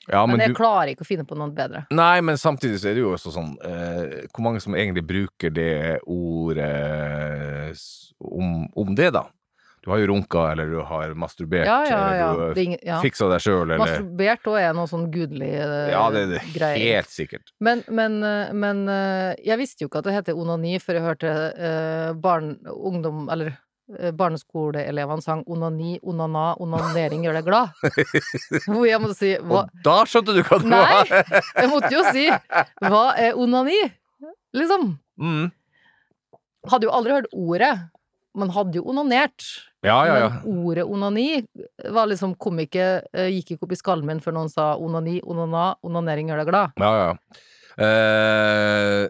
Ja, 0.08 0.26
Men, 0.26 0.36
men 0.36 0.44
jeg 0.44 0.52
du, 0.52 0.58
klarer 0.58 0.90
ikke 0.92 1.04
å 1.06 1.08
finne 1.08 1.24
på 1.24 1.36
noe 1.38 1.48
bedre. 1.54 1.86
Nei, 1.94 2.18
men 2.20 2.36
samtidig 2.40 2.80
så 2.82 2.90
er 2.90 2.98
det 2.98 3.04
jo 3.06 3.14
også 3.14 3.32
sånn 3.32 3.54
eh, 3.64 4.26
Hvor 4.34 4.44
mange 4.44 4.60
som 4.60 4.76
egentlig 4.76 5.04
bruker 5.08 5.54
det 5.54 6.00
ordet 6.04 7.78
om, 8.20 8.66
om 8.74 8.94
det, 8.98 9.10
da? 9.16 9.24
Du 9.84 9.90
har 9.92 9.98
jo 10.00 10.06
runka, 10.14 10.46
eller 10.52 10.70
du 10.72 10.78
har 10.88 11.10
masturbert, 11.14 11.66
Ja, 11.68 11.82
ja, 11.84 11.96
ja. 12.16 12.28
eller 12.32 12.54
du 12.56 12.60
ingen, 12.62 12.78
ja. 12.82 13.02
fiksa 13.04 13.26
deg 13.28 13.42
sjøl, 13.44 13.66
eller 13.66 13.82
Masturbert 13.82 14.48
òg 14.48 14.56
er 14.62 14.72
noe 14.76 14.88
sånn 14.88 15.10
gudelig 15.12 15.50
eh, 15.58 15.90
Ja, 15.92 16.06
det 16.14 16.22
er 16.22 16.30
det 16.32 16.40
greier. 16.54 16.84
helt 16.96 17.12
sikkert. 17.12 17.52
Men, 17.60 17.82
men, 17.92 18.16
eh, 18.24 18.54
men 18.56 18.80
eh, 18.88 19.34
jeg 19.44 19.60
visste 19.60 19.84
jo 19.84 19.90
ikke 19.90 20.00
at 20.00 20.08
det 20.08 20.14
heter 20.16 20.40
onani 20.40 20.78
før 20.80 21.00
jeg 21.00 21.04
hørte 21.04 21.34
barn, 22.24 22.54
ungdom, 22.72 23.26
eller 23.28 23.52
barneskoleelevene 24.16 25.22
sang 25.24 25.42
onani, 25.50 25.98
onana, 26.02 26.54
onanering 26.62 27.26
gjør 27.26 27.36
deg 27.38 27.48
glad. 27.48 27.74
Hvor 28.68 28.86
jeg 28.88 29.00
måtte 29.02 29.18
si 29.18 29.34
hva, 29.40 29.64
Og 29.64 29.84
da 29.84 29.96
skjønte 30.08 30.36
du 30.36 30.40
hva 30.40 30.60
det 30.62 30.70
var! 30.70 31.10
Nei. 31.10 31.42
Jeg 31.62 31.70
måtte 31.72 31.92
jo 31.92 32.04
si 32.14 32.24
hva 32.88 33.04
er 33.20 33.36
onani? 33.40 33.76
Liksom. 34.56 34.94
mm. 35.20 35.44
Hadde 36.70 36.88
jo 36.88 36.94
aldri 36.96 37.12
hørt 37.12 37.32
ordet. 37.36 37.74
Man 38.34 38.50
hadde 38.54 38.78
jo 38.80 38.86
onanert. 38.88 39.44
Ja, 39.84 39.98
ja, 40.08 40.14
ja. 40.22 40.28
Men 40.40 40.62
ordet 40.64 40.86
onani 40.88 41.26
var 41.92 42.08
liksom 42.08 42.32
kom 42.40 42.62
ikke, 42.62 43.02
eh, 43.12 43.28
gikk 43.36 43.54
ikke 43.54 43.66
opp 43.68 43.74
i 43.76 43.78
skallen 43.78 44.08
min 44.08 44.22
før 44.24 44.38
noen 44.38 44.48
sa 44.48 44.72
onani, 44.80 45.18
onana, 45.28 45.74
onanering 45.84 46.32
gjør 46.32 46.40
deg 46.40 46.50
glad. 46.54 46.80
ja, 46.80 46.94
ja. 47.02 47.42
Eh, 47.84 49.04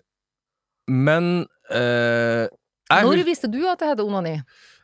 men 0.91 1.47
eh, 1.71 2.49
jeg 2.91 3.05
Når 3.07 3.25
visste 3.25 3.49
du 3.51 3.61
at 3.71 3.79
det 3.81 3.89
het 3.95 4.01
onani? 4.05 4.35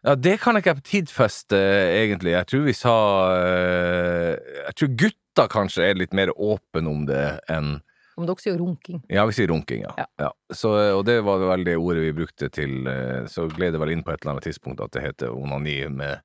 Ja, 0.05 0.15
det 0.17 0.39
kan 0.41 0.57
jeg 0.57 0.65
ikke 0.65 0.81
tidfeste, 0.89 1.59
egentlig. 1.93 2.33
Jeg 2.33 2.47
tror 2.49 2.63
vi 2.65 2.73
sa 2.73 2.95
eh, 3.37 4.37
Jeg 4.67 4.75
tror 4.81 4.93
gutta 5.03 5.47
kanskje 5.53 5.85
er 5.91 5.99
litt 6.01 6.15
mer 6.17 6.33
åpne 6.37 6.89
om 6.89 7.03
det 7.09 7.25
enn 7.53 7.75
Om 8.21 8.27
dere 8.29 8.41
sier 8.43 8.57
runking. 8.61 9.03
Ja, 9.13 9.27
vi 9.29 9.33
sier 9.37 9.49
runking, 9.53 9.85
ja. 9.87 10.07
Ja. 10.21 10.31
Så, 10.53 10.73
og 10.97 11.05
det 11.09 11.19
var 11.25 11.39
vel 11.53 11.65
det 11.69 11.77
ordet 11.81 12.03
vi 12.09 12.15
brukte 12.23 12.49
til 12.53 12.87
eh, 12.91 13.27
Så 13.31 13.47
gled 13.53 13.73
det 13.77 13.81
vel 13.83 13.93
inn 13.95 14.03
på 14.07 14.13
et 14.15 14.23
eller 14.25 14.35
annet 14.39 14.49
tidspunkt 14.49 14.81
at 14.85 14.93
det 14.97 15.05
heter 15.05 15.33
onani 15.37 15.83
med 15.93 16.25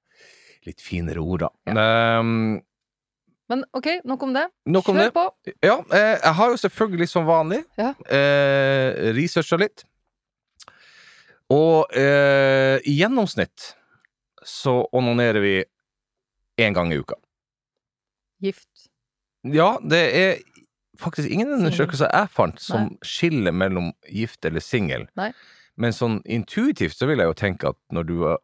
litt 0.65 0.81
finere 0.81 1.21
ord, 1.21 1.43
da. 1.45 1.49
Ehm, 1.77 2.55
Men 3.51 3.59
ok, 3.77 3.87
nok 4.09 4.23
om 4.25 4.31
det. 4.33 4.47
nok 4.65 4.87
om 4.89 4.95
Kjør 4.97 5.03
det. 5.03 5.13
på. 5.13 5.53
Ja, 5.61 5.75
eh, 5.93 6.15
jeg 6.23 6.33
har 6.39 6.49
jo 6.49 6.57
selvfølgelig 6.57 7.07
som 7.11 7.27
vanlig 7.27 7.59
Ja. 7.77 7.91
eh, 8.09 9.11
researcha 9.13 9.59
litt. 9.61 9.83
Og 11.53 11.91
eh, 11.95 12.79
i 12.89 12.95
gjennomsnitt 12.99 13.73
så 14.45 14.79
onanerer 14.95 15.41
vi 15.43 15.55
én 16.61 16.73
gang 16.73 16.91
i 16.93 16.97
uka. 17.01 17.15
Gift. 18.41 18.69
Ja, 19.45 19.75
det 19.85 20.01
er 20.17 20.39
faktisk 20.99 21.29
ingen 21.29 21.51
undersøkelser 21.57 22.09
jeg 22.13 22.29
fant 22.33 22.59
som 22.63 22.89
skiller 23.05 23.53
mellom 23.53 23.91
gift 24.09 24.45
eller 24.47 24.63
singel. 24.63 25.07
Men 25.77 25.91
sånn 25.93 26.21
intuitivt 26.25 26.95
så 26.97 27.07
vil 27.09 27.19
jeg 27.21 27.27
jo 27.29 27.37
tenke 27.37 27.69
at 27.73 27.77
når 27.93 28.07
du 28.09 28.15
er, 28.31 28.37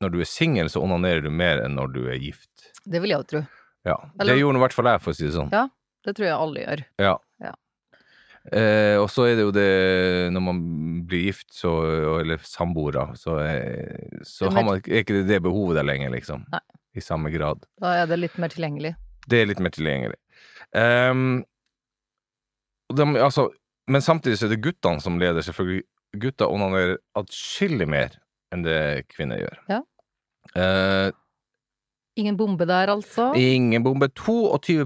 når 0.00 0.14
du 0.14 0.20
er 0.24 0.28
singel, 0.28 0.70
så 0.72 0.80
onanerer 0.82 1.22
du 1.26 1.30
mer 1.30 1.60
enn 1.64 1.74
når 1.76 1.92
du 1.94 2.00
er 2.08 2.16
gift. 2.22 2.48
Det 2.88 3.02
vil 3.04 3.12
jeg 3.12 3.20
jo 3.20 3.28
tro. 3.34 3.42
Ja, 3.86 3.96
Eller- 4.18 4.34
Det 4.34 4.40
gjorde 4.40 4.56
i 4.56 4.64
hvert 4.64 4.72
fall 4.76 4.88
jeg, 4.90 5.00
for 5.04 5.12
å 5.12 5.16
si 5.16 5.26
det 5.26 5.34
sånn. 5.36 5.52
Ja. 5.52 5.68
Det 6.04 6.14
tror 6.16 6.24
jeg 6.26 6.32
alle 6.40 6.60
gjør. 6.64 6.84
Ja. 6.98 7.14
Eh, 8.50 8.96
og 8.98 9.06
så 9.12 9.28
er 9.30 9.36
det 9.38 9.44
jo 9.44 9.52
det 9.54 9.66
Når 10.34 10.42
man 10.42 10.62
blir 11.06 11.28
gift, 11.28 11.52
så, 11.54 11.70
eller 12.18 12.40
samboere, 12.42 13.04
så, 13.14 13.36
er, 13.44 14.08
så 14.26 14.48
er 14.48 14.56
har 14.56 14.66
man, 14.66 14.80
er 14.80 15.04
ikke 15.04 15.20
det 15.20 15.28
det 15.28 15.38
behovet 15.44 15.78
der 15.78 15.86
lenger, 15.86 16.10
liksom. 16.16 16.42
Nei. 16.50 16.62
I 16.98 17.04
samme 17.04 17.30
grad. 17.30 17.62
Da 17.78 17.94
er 18.00 18.10
det 18.10 18.18
litt 18.18 18.34
mer 18.42 18.50
tilgjengelig. 18.50 18.96
Det 19.30 19.38
er 19.38 19.46
litt 19.46 19.60
mer 19.62 19.70
tilgjengelig. 19.70 20.18
Um, 20.74 21.44
de, 22.90 23.06
altså, 23.22 23.46
men 23.86 24.02
samtidig 24.02 24.40
så 24.40 24.48
er 24.48 24.56
det 24.56 24.64
guttene 24.64 25.02
som 25.02 25.20
leder, 25.22 25.46
selvfølgelig. 25.46 25.84
Gutter 26.18 26.50
onanerer 26.50 26.96
atskillig 27.14 27.86
mer 27.86 28.16
enn 28.50 28.66
det 28.66 29.06
kvinner 29.12 29.38
gjør. 29.38 29.60
Ja. 29.70 29.80
Uh, 30.58 31.14
Ingen 32.18 32.34
bombe 32.36 32.66
der, 32.66 32.90
altså. 32.90 33.30
ingen 33.38 33.86
bombe. 33.86 34.10
22 34.18 34.82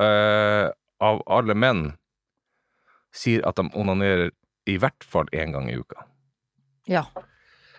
uh, 0.00 0.72
av 1.04 1.20
alle 1.28 1.54
menn 1.54 1.90
sier 3.16 3.44
at 3.48 3.56
de 3.58 3.66
onanerer 3.74 4.30
i 4.66 4.76
hvert 4.82 5.06
fall 5.06 5.30
én 5.32 5.54
gang 5.54 5.70
i 5.70 5.78
uka. 5.78 6.04
Ja. 6.90 7.04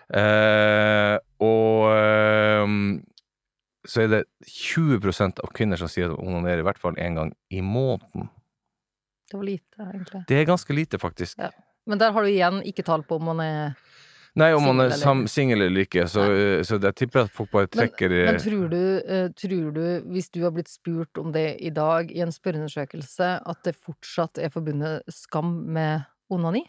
Eh, 0.08 1.16
og 1.44 1.90
ehm, 1.92 2.80
så 3.88 4.04
er 4.04 4.12
det 4.12 4.22
20% 4.48 5.42
av 5.44 5.52
kvinner 5.56 5.80
som 5.80 5.90
sier 5.92 6.08
at 6.08 6.16
de 6.16 6.24
onanerer 6.24 6.62
i 6.62 6.66
hvert 6.66 6.80
fall 6.80 6.96
én 7.00 7.18
gang 7.20 7.32
i 7.52 7.62
måneden. 7.64 8.30
Det 9.28 9.36
var 9.36 9.44
lite, 9.44 9.84
egentlig. 9.84 10.22
Det 10.28 10.38
er 10.38 10.48
ganske 10.48 10.76
lite, 10.76 11.00
faktisk. 11.00 11.38
Ja. 11.40 11.50
Men 11.88 12.00
der 12.00 12.12
har 12.12 12.24
du 12.24 12.28
igjen 12.28 12.62
ikke 12.68 12.84
tall 12.84 13.04
på 13.04 13.16
om 13.16 13.28
man 13.30 13.40
er 13.44 13.76
Nei, 14.38 14.50
om 14.54 14.66
man 14.68 14.84
er 14.84 14.92
Singel, 15.30 15.64
eller 15.64 15.86
ikke, 15.86 16.04
så, 16.10 16.24
så 16.66 16.76
jeg 16.78 16.96
tipper 16.98 17.24
at 17.24 17.32
folk 17.34 17.50
bare 17.54 17.70
trekker 17.72 18.12
i 18.12 18.22
men 18.28 18.40
tror, 18.42 18.66
du, 18.70 18.82
eh, 19.00 19.28
tror 19.34 19.70
du, 19.74 19.84
hvis 20.12 20.28
du 20.34 20.42
har 20.44 20.52
blitt 20.54 20.70
spurt 20.70 21.20
om 21.20 21.32
det 21.34 21.56
i 21.64 21.72
dag 21.74 22.12
i 22.12 22.20
en 22.24 22.34
spørreundersøkelse, 22.34 23.30
at 23.40 23.62
det 23.66 23.74
fortsatt 23.78 24.38
er 24.42 24.52
forbundet 24.54 25.08
skam 25.12 25.56
med 25.72 26.04
onani? 26.30 26.66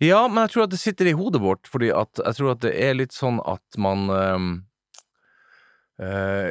Ja, 0.00 0.24
men 0.28 0.42
jeg 0.44 0.54
tror 0.54 0.66
at 0.66 0.72
det 0.72 0.80
sitter 0.80 1.10
i 1.10 1.16
hodet 1.16 1.42
vårt, 1.42 1.68
fordi 1.70 1.92
at 1.94 2.20
jeg 2.22 2.38
tror 2.38 2.54
at 2.54 2.64
det 2.64 2.72
er 2.80 2.96
litt 2.96 3.14
sånn 3.14 3.40
at 3.48 3.78
man 3.80 4.10
øh, 4.10 4.48
øh, 6.00 6.50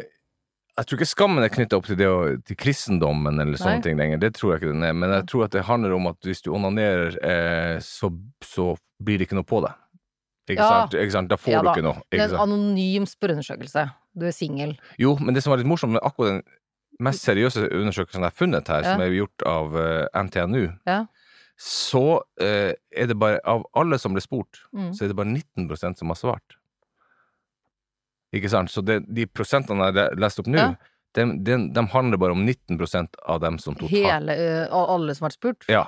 Jeg 0.80 0.88
tror 0.88 1.00
ikke 1.00 1.10
skammen 1.10 1.44
er 1.44 1.52
knytta 1.52 1.80
opp 1.80 1.90
til, 1.90 1.98
det 2.00 2.10
til 2.48 2.56
kristendommen 2.60 3.42
eller 3.42 3.60
sånne 3.60 3.80
Nei. 3.82 3.86
ting 3.86 3.98
lenger, 4.00 4.22
det 4.22 4.36
tror 4.38 4.54
jeg 4.54 4.62
ikke 4.62 4.76
den 4.76 4.86
er, 4.88 4.96
men 4.96 5.12
jeg 5.18 5.26
tror 5.32 5.48
at 5.48 5.58
det 5.58 5.66
handler 5.68 5.98
om 5.98 6.08
at 6.14 6.24
hvis 6.24 6.46
du 6.46 6.54
onanerer, 6.56 7.18
eh, 7.20 7.76
så, 7.84 8.14
så 8.46 8.72
blir 9.04 9.20
det 9.20 9.28
ikke 9.28 9.40
noe 9.40 9.50
på 9.50 9.60
deg. 9.66 9.76
Ikke, 10.50 10.58
Ja. 10.64 10.70
sant? 10.70 10.94
ikke 10.98 11.12
sant? 11.14 11.30
Da 11.30 11.36
får 11.38 11.52
Ja 11.54 11.62
du 11.62 11.68
ikke 11.70 11.84
noe. 11.86 12.02
Det 12.10 12.18
Ikke 12.20 12.24
er 12.26 12.34
en 12.34 12.44
anonym 12.50 13.06
spørreundersøkelse. 13.06 13.84
Du 14.18 14.26
er 14.26 14.32
singel. 14.34 14.78
Jo, 14.98 15.16
men 15.22 15.34
det 15.36 15.44
som 15.44 15.52
var 15.52 15.58
litt 15.62 15.68
morsomt 15.70 15.94
med 15.94 16.02
akkurat 16.02 16.40
den 16.40 16.44
mest 17.00 17.22
seriøse 17.24 17.70
undersøkelsen 17.72 18.24
jeg 18.24 18.32
har 18.32 18.36
funnet 18.36 18.68
her, 18.68 18.82
Ja. 18.84 18.94
som 18.94 19.02
er 19.02 19.10
gjort 19.14 19.46
av 19.46 19.76
uh, 19.76 20.08
NTNU, 20.24 20.74
Ja. 20.88 21.06
så 21.58 22.22
uh, 22.42 22.74
er 22.92 23.06
det 23.08 23.18
bare 23.20 23.40
Av 23.46 23.64
alle 23.76 24.00
som 24.00 24.14
ble 24.14 24.22
spurt, 24.22 24.60
Mm. 24.74 24.92
så 24.94 25.04
er 25.04 25.08
det 25.10 25.16
bare 25.16 25.28
19% 25.32 25.98
som 25.98 26.08
har 26.10 26.16
svart. 26.16 26.56
Ikke 28.34 28.50
sant? 28.50 28.70
Så 28.70 28.84
det, 28.86 29.06
de 29.14 29.26
prosentene 29.28 29.86
jeg 29.92 29.96
har 29.96 30.16
leste 30.16 30.40
opp 30.42 30.48
nå, 30.48 30.58
Ja. 30.58 30.76
de, 31.14 31.26
de, 31.44 31.58
de 31.74 31.86
handler 31.88 32.18
bare 32.18 32.32
om 32.32 32.46
19% 32.46 33.16
av 33.28 33.40
dem 33.42 33.58
som 33.60 33.76
totalt 33.76 33.92
Hele, 33.92 34.68
uh, 34.70 34.94
alle 34.96 35.14
som 35.16 35.26
har 35.26 35.30
vært 35.30 35.40
spurt? 35.40 35.66
Ja. 35.70 35.86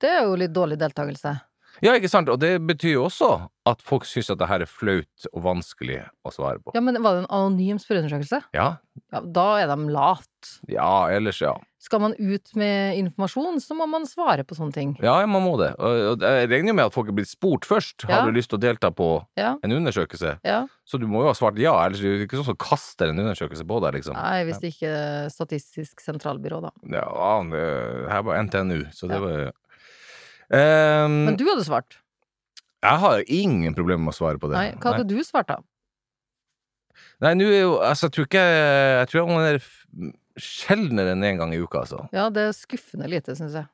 Det 0.00 0.08
er 0.14 0.20
jo 0.28 0.36
litt 0.36 0.52
dårlig 0.54 0.76
deltakelse. 0.78 1.40
Ja, 1.84 1.92
ikke 1.94 2.10
sant? 2.10 2.28
Og 2.32 2.40
det 2.42 2.56
betyr 2.66 2.96
jo 2.96 3.04
også 3.06 3.28
at 3.68 3.82
folk 3.84 4.06
syns 4.08 4.30
at 4.32 4.38
det 4.40 4.48
her 4.48 4.64
er 4.64 4.70
flaut 4.70 5.26
og 5.32 5.42
vanskelig 5.44 6.00
å 6.26 6.32
svare 6.32 6.58
på. 6.64 6.72
Ja, 6.74 6.80
men 6.82 6.96
var 7.04 7.18
det 7.18 7.24
en 7.26 7.32
anonym 7.36 7.78
spørreundersøkelse? 7.82 8.42
Ja, 8.56 8.76
Ja, 9.14 9.20
da 9.22 9.44
er 9.62 9.68
de 9.70 9.84
lat. 9.94 10.48
ja 10.66 11.06
ellers 11.14 11.38
ja. 11.40 11.52
Skal 11.78 12.00
man 12.02 12.14
ut 12.18 12.50
med 12.58 12.96
informasjon, 12.98 13.60
så 13.62 13.76
må 13.78 13.86
man 13.86 14.02
svare 14.10 14.42
på 14.42 14.56
sånne 14.58 14.74
ting. 14.74 14.96
Ja, 15.00 15.20
man 15.30 15.44
må 15.44 15.52
det. 15.60 15.68
Og 15.78 16.18
jeg 16.24 16.48
regner 16.50 16.72
jo 16.72 16.74
med 16.74 16.88
at 16.88 16.96
folk 16.96 17.12
er 17.12 17.14
blitt 17.14 17.30
spurt 17.30 17.62
først. 17.68 18.02
Ja. 18.08 18.24
Har 18.24 18.26
du 18.26 18.34
lyst 18.34 18.50
til 18.50 18.58
å 18.58 18.64
delta 18.64 18.90
på 18.90 19.06
Ja, 19.38 19.54
en 19.62 19.70
undersøkelse? 19.76 20.40
ja. 20.42 20.64
Så 20.88 20.98
du 20.98 21.06
må 21.06 21.20
jo 21.22 21.28
ha 21.30 21.36
svart 21.36 21.58
ja, 21.60 21.76
ellers 21.84 22.00
er 22.02 22.16
det 22.18 22.26
ikke 22.26 22.40
sånn 22.40 22.48
som 22.50 22.56
kaster 22.58 23.10
en 23.12 23.18
undersøkelse 23.22 23.62
på 23.68 23.78
deg, 23.84 23.94
liksom. 24.00 24.16
Nei, 24.18 24.42
hvis 24.48 24.58
det 24.58 24.72
ikke 24.74 24.88
er 24.90 25.28
Statistisk 25.30 26.00
sentralbyrå, 26.02 26.62
da. 26.64 26.70
Ja, 26.90 27.06
det 27.52 28.10
her 28.10 28.22
var 28.26 28.42
NTNU, 28.42 28.86
så 28.96 29.06
det 29.12 29.20
var 29.22 29.52
Ehm, 30.54 31.24
Men 31.28 31.36
du 31.36 31.44
hadde 31.48 31.64
svart. 31.66 31.98
Jeg 32.82 32.98
har 33.02 33.24
ingen 33.26 33.74
problemer 33.74 34.04
med 34.06 34.14
å 34.14 34.18
svare 34.18 34.38
på 34.38 34.48
det. 34.50 34.56
Nei, 34.56 34.70
hva 34.78 34.94
hadde 34.96 35.08
du 35.10 35.18
svart, 35.26 35.48
da? 35.50 35.58
Nei, 37.22 37.32
nå 37.38 37.46
er 37.50 37.60
jo 37.64 37.74
Altså, 37.82 38.06
jeg 38.08 38.14
tror 38.14 38.26
ikke 38.28 38.42
Jeg 38.46 39.08
tror 39.10 39.28
jeg 39.28 39.54
er 39.58 40.12
sjeldnere 40.38 41.12
enn 41.16 41.24
én 41.26 41.38
gang 41.40 41.50
i 41.54 41.58
uka, 41.58 41.80
altså. 41.82 42.04
Ja, 42.14 42.28
det 42.30 42.44
er 42.46 42.52
skuffende 42.54 43.08
lite, 43.10 43.34
syns 43.34 43.56
jeg. 43.58 43.66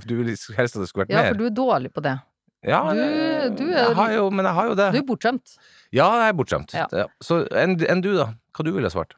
du 0.08 0.12
vil 0.18 0.28
helst 0.28 0.76
at 0.76 0.82
det 0.82 0.88
skulle 0.90 1.06
vært 1.06 1.14
mer? 1.14 1.22
Ja, 1.22 1.30
for 1.32 1.38
du 1.40 1.46
er 1.48 1.54
dårlig 1.56 1.90
på 1.96 2.02
det. 2.04 2.12
Ja, 2.64 2.82
du- 2.92 3.56
du 3.56 3.62
er- 3.70 3.88
jeg 3.88 3.94
har 3.96 4.12
jo, 4.12 4.26
Men 4.30 4.44
jeg 4.44 4.54
har 4.58 4.68
jo 4.68 4.74
det. 4.74 4.88
Du 4.92 4.98
er 4.98 5.06
bortskjemt. 5.08 5.54
Ja, 5.96 6.10
jeg 6.20 6.28
er 6.28 6.36
bortskjemt. 6.36 6.74
Ja. 6.76 6.84
Ja. 6.92 7.06
Så 7.24 7.38
enn 7.56 7.78
en 7.88 8.02
du, 8.04 8.10
da? 8.18 8.26
Hva 8.52 8.64
du 8.68 8.72
ville 8.76 8.90
svart? 8.92 9.16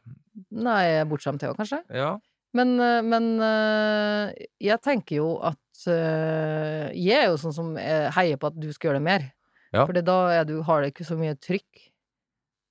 Nei, 0.54 0.78
jeg 0.86 1.00
er 1.02 1.10
bortskjemt, 1.10 1.42
jeg 1.42 1.50
òg, 1.50 1.58
kanskje. 1.58 1.82
Ja. 1.90 2.12
Men, 2.54 2.78
eh, 2.78 3.02
men 3.02 3.28
eh, 3.42 4.46
jeg 4.62 4.78
tenker 4.86 5.16
jo 5.18 5.28
at 5.42 5.58
eh, 5.90 6.86
Jeg 6.96 7.24
er 7.24 7.28
jo 7.30 7.40
sånn 7.40 7.54
som 7.56 7.74
eh, 7.80 8.08
heier 8.16 8.40
på 8.40 8.48
at 8.50 8.56
du 8.60 8.70
skal 8.72 8.90
gjøre 8.90 9.02
det 9.02 9.08
mer. 9.08 9.28
Ja. 9.74 9.84
For 9.84 9.92
da 9.92 10.16
er 10.32 10.48
du, 10.48 10.60
har 10.64 10.82
du 10.82 10.88
ikke 10.88 11.06
så 11.06 11.18
mye 11.18 11.36
trykk 11.36 11.86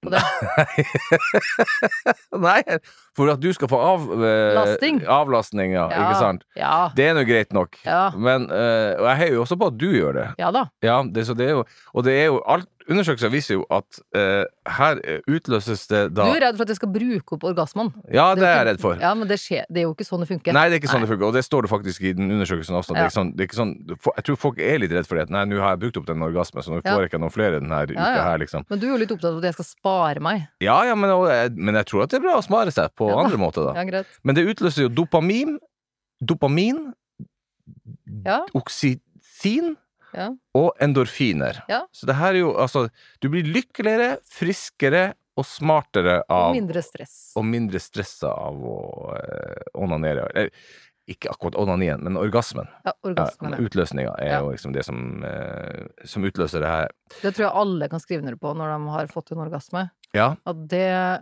på 0.06 0.14
det. 0.14 0.22
Nei, 2.46 2.60
for 3.18 3.32
at 3.34 3.42
du 3.42 3.50
skal 3.56 3.70
få 3.72 3.80
av, 3.82 4.06
eh, 4.14 5.02
avlastning, 5.10 5.74
ja. 5.76 5.88
Ikke 5.90 6.20
sant? 6.22 6.46
Ja. 6.58 6.90
Det 6.96 7.10
er 7.10 7.18
nå 7.18 7.26
greit 7.28 7.54
nok. 7.56 7.80
Ja. 7.86 8.08
Men, 8.14 8.48
eh, 8.54 8.94
og 9.00 9.10
jeg 9.10 9.22
heier 9.24 9.38
jo 9.40 9.44
også 9.46 9.60
på 9.62 9.72
at 9.72 9.80
du 9.82 9.90
gjør 9.94 10.20
det. 10.20 10.28
Ja 10.42 10.52
da. 10.56 10.68
Ja, 10.86 11.02
det, 11.04 11.28
så 11.30 11.38
det 11.38 11.52
jo, 11.52 11.66
og 11.94 12.08
det 12.08 12.18
er 12.22 12.30
jo 12.30 12.42
alt, 12.56 12.70
Undersøkelser 12.86 13.32
viser 13.34 13.56
jo 13.58 13.64
at 13.74 13.98
eh, 14.14 14.44
her 14.78 15.00
eh, 15.02 15.22
utløses 15.26 15.88
det 15.90 16.02
da 16.14 16.28
Du 16.28 16.36
er 16.36 16.44
redd 16.44 16.58
for 16.60 16.68
at 16.68 16.70
jeg 16.70 16.78
skal 16.78 16.92
bruke 16.94 17.34
opp 17.34 17.46
orgasmen. 17.50 17.88
Ja, 18.14 18.28
det 18.36 18.44
det 18.44 18.50
er 18.52 18.60
jeg 18.60 18.68
redd 18.70 18.82
for. 18.84 19.00
Ja, 19.02 19.14
men 19.18 19.28
det, 19.28 19.40
skjer, 19.42 19.64
det 19.74 19.82
er 19.82 19.88
jo 19.88 19.94
ikke 19.96 20.06
sånn 20.06 20.22
det 20.22 20.28
funker. 20.30 20.54
Nei, 20.54 20.68
det 20.70 20.78
er 20.78 20.82
ikke 20.84 20.92
sånn 20.92 21.02
Nei. 21.02 21.08
det 21.08 21.14
funker, 21.16 21.26
og 21.32 21.34
det 21.34 21.42
står 21.48 21.66
det 21.66 21.72
faktisk 21.72 22.06
i 22.06 22.12
den 22.14 22.30
undersøkelsen 22.36 22.78
også. 22.78 22.94
Det 22.94 23.08
Ja. 23.08 23.14
sånn, 23.16 23.32
sånn, 23.58 23.72
jeg 23.90 24.26
tror 24.30 24.38
folk 24.38 24.60
er 24.62 24.78
litt 24.84 24.94
redd 24.94 25.10
for 25.10 25.18
det. 25.18 25.30
Nei, 25.34 25.46
nå 25.50 25.58
har 25.64 25.74
jeg 25.74 25.82
brukt 25.88 25.98
opp 25.98 26.06
den 26.12 26.22
orgasmen, 26.28 26.62
så 26.62 26.76
nå 26.76 26.82
får 26.86 27.02
jeg 27.02 27.10
ikke 27.10 27.22
noen 27.26 27.34
flere 27.34 27.60
denne 27.60 27.82
uka 27.90 27.94
Ja, 27.98 28.12
uka 28.14 28.24
her, 28.30 28.38
liksom. 28.46 28.66
Men 28.70 28.80
du 28.80 28.86
er 28.86 28.92
jo 28.94 28.98
litt 29.02 29.12
opptatt 29.18 29.32
av 29.34 29.38
at 29.42 29.50
jeg 29.50 29.58
skal 29.58 29.70
spare 29.72 30.20
meg. 30.22 30.46
Ja, 30.62 30.78
ja, 30.86 30.94
men, 30.96 31.10
og, 31.10 31.26
men 31.58 31.74
jeg 31.82 31.86
tror 31.90 32.04
at 32.06 32.14
det 32.14 32.20
er 32.22 32.26
bra 32.28 32.38
å 32.38 32.46
spare 32.46 32.70
seg 32.72 32.94
på 32.96 33.10
Ja. 33.10 33.18
andre 33.26 33.38
måter, 33.42 33.66
da. 33.66 33.74
Ja, 33.82 33.88
greit. 33.90 34.06
Men 34.24 34.36
det 34.38 34.46
utløser 34.46 34.86
jo 34.86 34.90
dopamin, 34.94 35.58
dopamin, 36.22 36.94
Ja. 38.26 38.44
oksytin 38.54 39.76
Ja. 40.16 40.30
og 40.56 40.72
endorfiner. 40.82 41.62
Ja. 41.70 41.84
Så 41.92 42.06
det 42.10 42.16
her 42.16 42.34
er 42.34 42.40
jo 42.40 42.54
altså 42.56 42.88
Du 43.22 43.30
blir 43.30 43.44
lykkeligere, 43.44 44.18
friskere 44.32 45.14
og 45.38 45.44
smartere 45.46 46.22
av 46.32 46.52
Og 46.54 46.56
mindre 46.56 46.82
stress. 46.82 47.34
Og 47.36 47.44
mindre 47.46 47.80
stressa 47.84 48.30
av 48.32 48.56
å 48.56 48.76
eh, 49.18 49.64
onanere. 49.76 50.30
Eller, 50.32 50.50
ikke 51.12 51.30
akkurat 51.30 51.54
onanien, 51.62 52.02
men 52.02 52.16
orgasmen. 52.18 52.66
Ja, 52.84 52.90
Ja, 52.90 52.94
orgasmen. 53.12 53.52
Ja, 53.54 53.58
utløsninga 53.62 54.14
er 54.18 54.28
Ja. 54.32 54.40
jo 54.42 54.50
liksom 54.56 54.74
det 54.74 54.86
som, 54.88 55.24
eh, 55.24 55.86
som 56.06 56.24
utløser 56.24 56.62
det 56.64 56.72
her. 56.72 56.90
Det 57.22 57.36
tror 57.36 57.46
jeg 57.46 57.54
alle 57.62 57.90
kan 57.90 58.00
skrive 58.00 58.24
under 58.24 58.36
på 58.42 58.56
når 58.58 58.74
de 58.74 58.90
har 58.90 59.08
fått 59.08 59.32
en 59.32 59.38
orgasme. 59.44 59.90
Ja, 60.16 60.36
At 60.48 60.68
det 60.68 61.22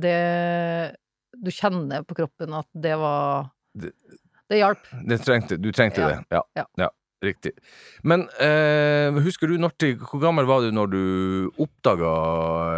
Det 0.00 0.96
Du 1.42 1.50
kjenner 1.50 2.02
på 2.04 2.14
kroppen 2.14 2.52
at 2.58 2.66
det 2.74 2.96
var 2.98 3.50
Det- 3.76 3.92
Det 4.48 4.58
hjalp. 4.58 4.82
det 5.06 5.20
trengte, 5.20 5.56
du 5.60 5.70
trengte 5.72 5.98
Ja. 6.00 6.08
det. 6.30 6.64
Ja. 6.76 6.88
Ja. 7.20 7.26
ja. 7.26 7.30
Riktig. 7.30 7.52
Men 8.02 8.28
eh, 8.40 9.12
husker 9.24 9.50
du 9.50 9.58
når 9.60 9.74
til 9.76 9.98
Hvor 10.00 10.22
gammel 10.22 10.46
var 10.48 10.62
du 10.64 10.70
når 10.72 10.86
du 10.88 11.02
oppdaga 11.60 12.12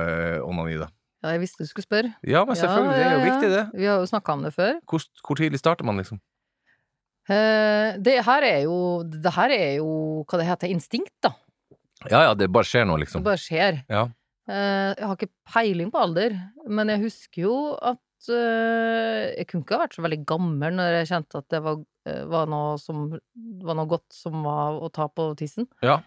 eh, 0.03 0.39
onani, 0.43 0.81
da? 0.81 0.89
Ja, 1.23 1.37
jeg 1.37 1.45
visste 1.45 1.63
du 1.63 1.71
skulle 1.71 1.87
spørre. 1.87 2.11
Ja, 2.27 2.43
men 2.45 2.59
selvfølgelig. 2.59 2.97
Det 2.99 3.05
er 3.05 3.13
jo 3.13 3.19
Ja, 3.19 3.23
ja, 3.23 3.31
viktig, 3.31 3.51
det. 3.53 3.63
Vi 3.79 3.87
har 3.87 4.01
jo 4.03 4.09
snakka 4.11 4.35
om 4.35 4.43
det 4.43 4.51
før. 4.57 4.73
Hvor, 4.91 5.05
hvor 5.23 5.39
tidlig 5.39 5.61
starter 5.63 5.87
man, 5.87 6.01
liksom? 6.03 6.19
Eh, 7.31 7.95
det 8.03 8.17
her 8.27 8.43
er 8.43 8.65
jo 8.65 9.05
Det 9.07 9.31
her 9.37 9.55
er 9.55 9.77
jo 9.79 10.25
hva 10.27 10.41
det 10.41 10.49
heter, 10.49 10.73
instinkt, 10.75 11.15
da. 11.23 11.37
Ja 12.11 12.25
ja, 12.27 12.35
det 12.35 12.51
bare 12.51 12.67
skjer 12.67 12.89
Det 12.89 12.99
liksom. 13.05 13.23
bare 13.23 13.39
skjer. 13.39 13.85
Ja. 13.87 14.09
Eh, 14.51 14.95
jeg 14.99 15.07
har 15.07 15.15
ikke 15.15 15.31
peiling 15.47 15.93
på 15.95 16.03
alder, 16.03 16.35
men 16.67 16.91
jeg 16.91 17.05
husker 17.05 17.43
jo 17.45 17.57
at 17.79 18.01
eh, 18.31 19.33
jeg 19.35 19.49
kunne 19.51 19.65
ikke 19.65 19.75
ha 19.79 19.83
vært 19.83 19.97
så 19.97 20.05
veldig 20.05 20.21
gammel 20.29 20.77
når 20.79 20.99
jeg 21.01 21.11
kjente 21.11 21.41
at 21.43 21.49
det 21.51 21.61
var, 21.65 21.81
eh, 22.07 22.23
var, 22.31 22.51
noe, 22.53 22.77
som, 22.79 23.09
var 23.67 23.79
noe 23.79 23.91
godt 23.91 24.07
som 24.15 24.43
var 24.47 24.79
å 24.79 24.91
ta 24.95 25.09
på 25.11 25.33
tissen. 25.41 25.67
Ja. 25.83 25.99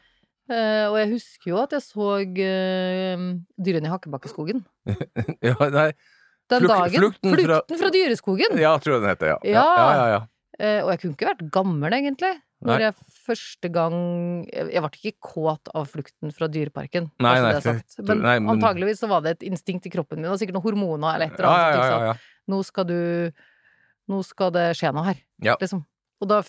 Uh, 0.46 0.92
og 0.92 0.96
jeg 1.00 1.10
husker 1.16 1.50
jo 1.50 1.56
at 1.58 1.72
jeg 1.74 1.82
så 1.82 2.08
uh, 2.22 3.22
Dyrene 3.58 3.90
i 3.90 3.92
Hakkebakkeskogen. 3.92 4.60
ja 5.48 5.56
nei. 5.74 5.90
Den 6.54 6.62
Fluk- 6.62 6.70
dagen. 6.70 7.02
flukten 7.02 7.34
fra- 7.34 7.46
Flukten 7.64 7.80
fra 7.82 7.90
dyreskogen! 7.96 8.58
Ja, 8.62 8.76
tror 8.78 9.00
jeg 9.00 9.02
den 9.02 9.10
heter, 9.10 9.32
ja. 9.34 9.38
Ja. 9.50 10.08
ja. 10.12 10.20
Eh, 10.60 10.84
og 10.84 10.92
jeg 10.94 11.02
kunne 11.02 11.16
ikke 11.18 11.32
vært 11.32 11.42
gammel, 11.52 11.96
egentlig. 11.98 12.32
Når 12.66 12.78
Nei. 12.78 12.84
jeg 12.86 12.94
første 13.26 13.70
gang 13.74 13.96
Jeg 14.52 14.82
ble 14.84 14.92
ikke 15.12 15.18
kåt 15.34 15.72
av 15.74 15.88
flukten 15.92 16.32
fra 16.36 16.48
dyreparken, 16.52 17.10
Nei, 17.24 17.34
nei, 17.42 17.54
sagt. 17.64 17.98
Men, 18.04 18.22
nei, 18.22 18.38
men- 18.40 18.54
antageligvis 18.56 19.02
så 19.02 19.10
var 19.12 19.22
det 19.26 19.36
et 19.38 19.48
instinkt 19.52 19.86
i 19.90 19.94
kroppen 19.94 20.22
min, 20.22 20.30
og 20.32 20.40
sikkert 20.42 20.58
noen 20.60 20.68
hormoner 20.70 21.16
eller 21.16 21.32
et 21.32 21.40
eller 21.40 21.50
annet. 21.50 21.76
ja, 21.80 21.90
ja, 21.90 22.06
ja. 22.14 22.16
Nå 22.54 22.62
skal 22.68 22.86
du 22.90 23.00
Nå 24.08 24.20
skal 24.22 24.52
det 24.54 24.68
skje 24.78 24.92
noe 24.94 25.02
her, 25.08 25.18
liksom. 25.58 25.80
Og 26.22 26.28
da 26.30 26.44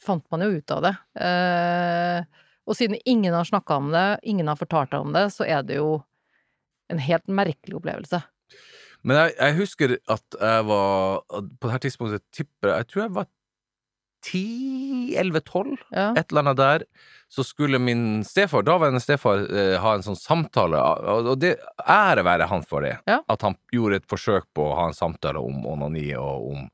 fant 0.00 0.24
man 0.32 0.40
jo 0.40 0.48
ut 0.56 0.70
av 0.72 0.80
det. 0.86 0.94
Eh, 1.20 2.22
og 2.66 2.74
siden 2.78 2.96
ingen 3.04 3.34
har 3.36 3.44
snakka 3.44 3.76
om 3.76 3.90
det, 3.92 4.04
ingen 4.24 4.48
har 4.48 4.56
fortalt 4.56 4.90
deg 4.94 5.04
om 5.04 5.12
det, 5.12 5.26
så 5.34 5.44
er 5.44 5.60
det 5.62 5.76
jo 5.76 6.02
en 6.88 6.98
helt 7.04 7.26
merkelig 7.28 7.76
opplevelse. 7.76 8.22
Men 9.04 9.16
jeg, 9.20 9.34
jeg 9.36 9.56
husker 9.58 9.92
at 10.08 10.36
jeg 10.40 10.64
var 10.66 11.20
På 11.60 11.68
dette 11.68 11.84
tidspunktet 11.84 12.22
tipper 12.34 12.72
jeg 12.72 12.78
Jeg 12.80 12.88
tror 12.90 13.02
jeg 13.04 13.12
var 13.18 13.26
10-11-12, 14.26 15.76
Ja. 15.90 16.12
et 16.16 16.30
eller 16.30 16.40
annet 16.42 16.56
der. 16.56 16.84
Så 17.28 17.42
skulle 17.44 17.78
min 17.82 18.22
stefar, 18.24 18.62
daværende 18.62 19.00
stefar, 19.02 19.38
eh, 19.50 19.78
ha 19.82 19.94
en 19.94 20.02
sånn 20.06 20.16
samtale, 20.18 20.78
og 20.78 21.38
det 21.42 21.56
ære 21.82 22.22
være 22.24 22.46
han 22.46 22.62
for 22.62 22.82
det. 22.86 22.98
Ja. 23.06 23.20
At 23.28 23.42
han 23.42 23.56
gjorde 23.74 23.96
et 23.96 24.06
forsøk 24.06 24.44
på 24.54 24.68
å 24.70 24.76
ha 24.78 24.86
en 24.86 24.94
samtale 24.94 25.42
om 25.42 25.64
onani 25.66 26.12
og 26.14 26.52
om 26.52 26.68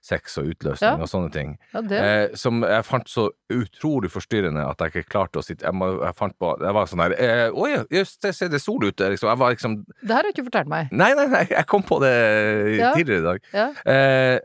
sex 0.00 0.38
og 0.38 0.46
utløsning 0.52 0.94
Ja. 0.98 1.02
og 1.02 1.08
sånne 1.10 1.32
ting. 1.32 1.58
ja, 1.74 1.80
Eh, 1.80 2.34
som 2.38 2.62
jeg 2.62 2.84
fant 2.86 3.08
så 3.10 3.28
utrolig 3.50 4.10
forstyrrende 4.10 4.62
at 4.68 4.78
jeg 4.78 4.92
ikke 4.92 5.08
klarte 5.10 5.38
å 5.40 5.42
sitte 5.44 5.64
Jeg, 5.66 5.74
må, 5.74 5.88
jeg 6.04 6.14
fant 6.16 6.34
på 6.38 6.52
Jeg 6.60 6.72
var 6.76 6.86
sånn 6.86 7.00
her 7.02 7.14
eh, 7.18 7.50
Å 7.50 7.66
ja, 7.68 7.84
just 7.90 8.22
det, 8.22 8.34
se 8.36 8.46
det 8.48 8.54
er 8.60 8.62
sol 8.62 8.84
ute, 8.84 9.08
liksom. 9.10 9.28
Jeg 9.28 9.38
var 9.38 9.50
liksom 9.56 9.76
Det 10.02 10.08
her 10.12 10.14
har 10.22 10.22
du 10.22 10.28
ikke 10.28 10.44
fortalt 10.50 10.68
meg. 10.68 10.88
Nei, 10.92 11.12
nei, 11.14 11.26
nei, 11.26 11.44
jeg 11.50 11.66
kom 11.66 11.82
på 11.82 11.98
det 12.00 12.78
Ja. 12.78 12.92
tidligere 12.94 13.18
i 13.20 13.26
dag. 13.26 13.40
Ja. 13.52 13.68
Eh, 13.84 14.40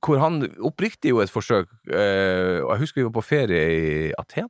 hvor 0.00 0.18
han 0.18 0.40
oppriktig 0.64 1.10
gjorde 1.12 1.28
et 1.28 1.34
forsøk 1.34 1.68
eh, 1.92 2.62
Og 2.64 2.70
jeg 2.74 2.80
husker 2.86 3.00
vi 3.02 3.08
var 3.10 3.16
på 3.20 3.24
ferie 3.26 3.62
i 4.08 4.12
Aten. 4.18 4.48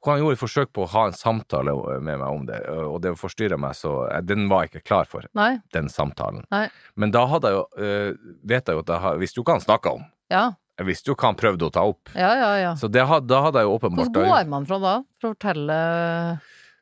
Hvor 0.00 0.14
han 0.14 0.22
gjorde 0.22 0.38
et 0.38 0.40
forsøk 0.40 0.70
på 0.72 0.84
å 0.86 0.88
ha 0.94 1.02
en 1.10 1.12
samtale 1.16 1.74
med 2.00 2.18
meg 2.22 2.24
om 2.28 2.46
det, 2.48 2.60
og 2.70 3.02
det 3.04 3.10
forstyrra 3.20 3.58
meg, 3.60 3.74
så 3.76 4.06
den 4.24 4.46
var 4.48 4.64
jeg 4.64 4.70
ikke 4.72 4.86
klar 4.88 5.04
for, 5.10 5.26
Nei. 5.36 5.58
den 5.76 5.90
samtalen. 5.92 6.46
Nei. 6.50 6.68
Men 6.96 7.12
da 7.12 7.26
hadde 7.28 7.50
jeg 7.52 7.58
jo 7.58 7.66
eh, 7.84 8.14
vet 8.48 8.66
jeg 8.70 8.78
jo 8.78 8.84
at 8.86 8.94
jeg 8.96 9.20
visste 9.20 9.40
jo 9.42 9.44
hva 9.44 9.58
han 9.58 9.66
snakka 9.66 9.92
om. 9.98 10.06
Ja. 10.32 10.46
Jeg 10.80 10.88
visste 10.88 11.12
jo 11.12 11.18
hva 11.20 11.28
han 11.28 11.36
prøvde 11.36 11.68
å 11.68 11.74
ta 11.74 11.84
opp. 11.84 12.08
Ja, 12.16 12.30
ja, 12.40 12.50
ja. 12.56 12.72
Så 12.80 12.88
det, 12.88 13.04
da 13.28 13.42
hadde 13.44 13.60
jeg 13.60 13.68
jo 13.68 13.76
åpenbart 13.76 14.08
Hvordan 14.08 14.30
går 14.32 14.48
man 14.48 14.64
fra 14.70 14.78
da? 14.80 14.94
For 15.20 15.28
å 15.28 15.36
fortelle 15.36 15.76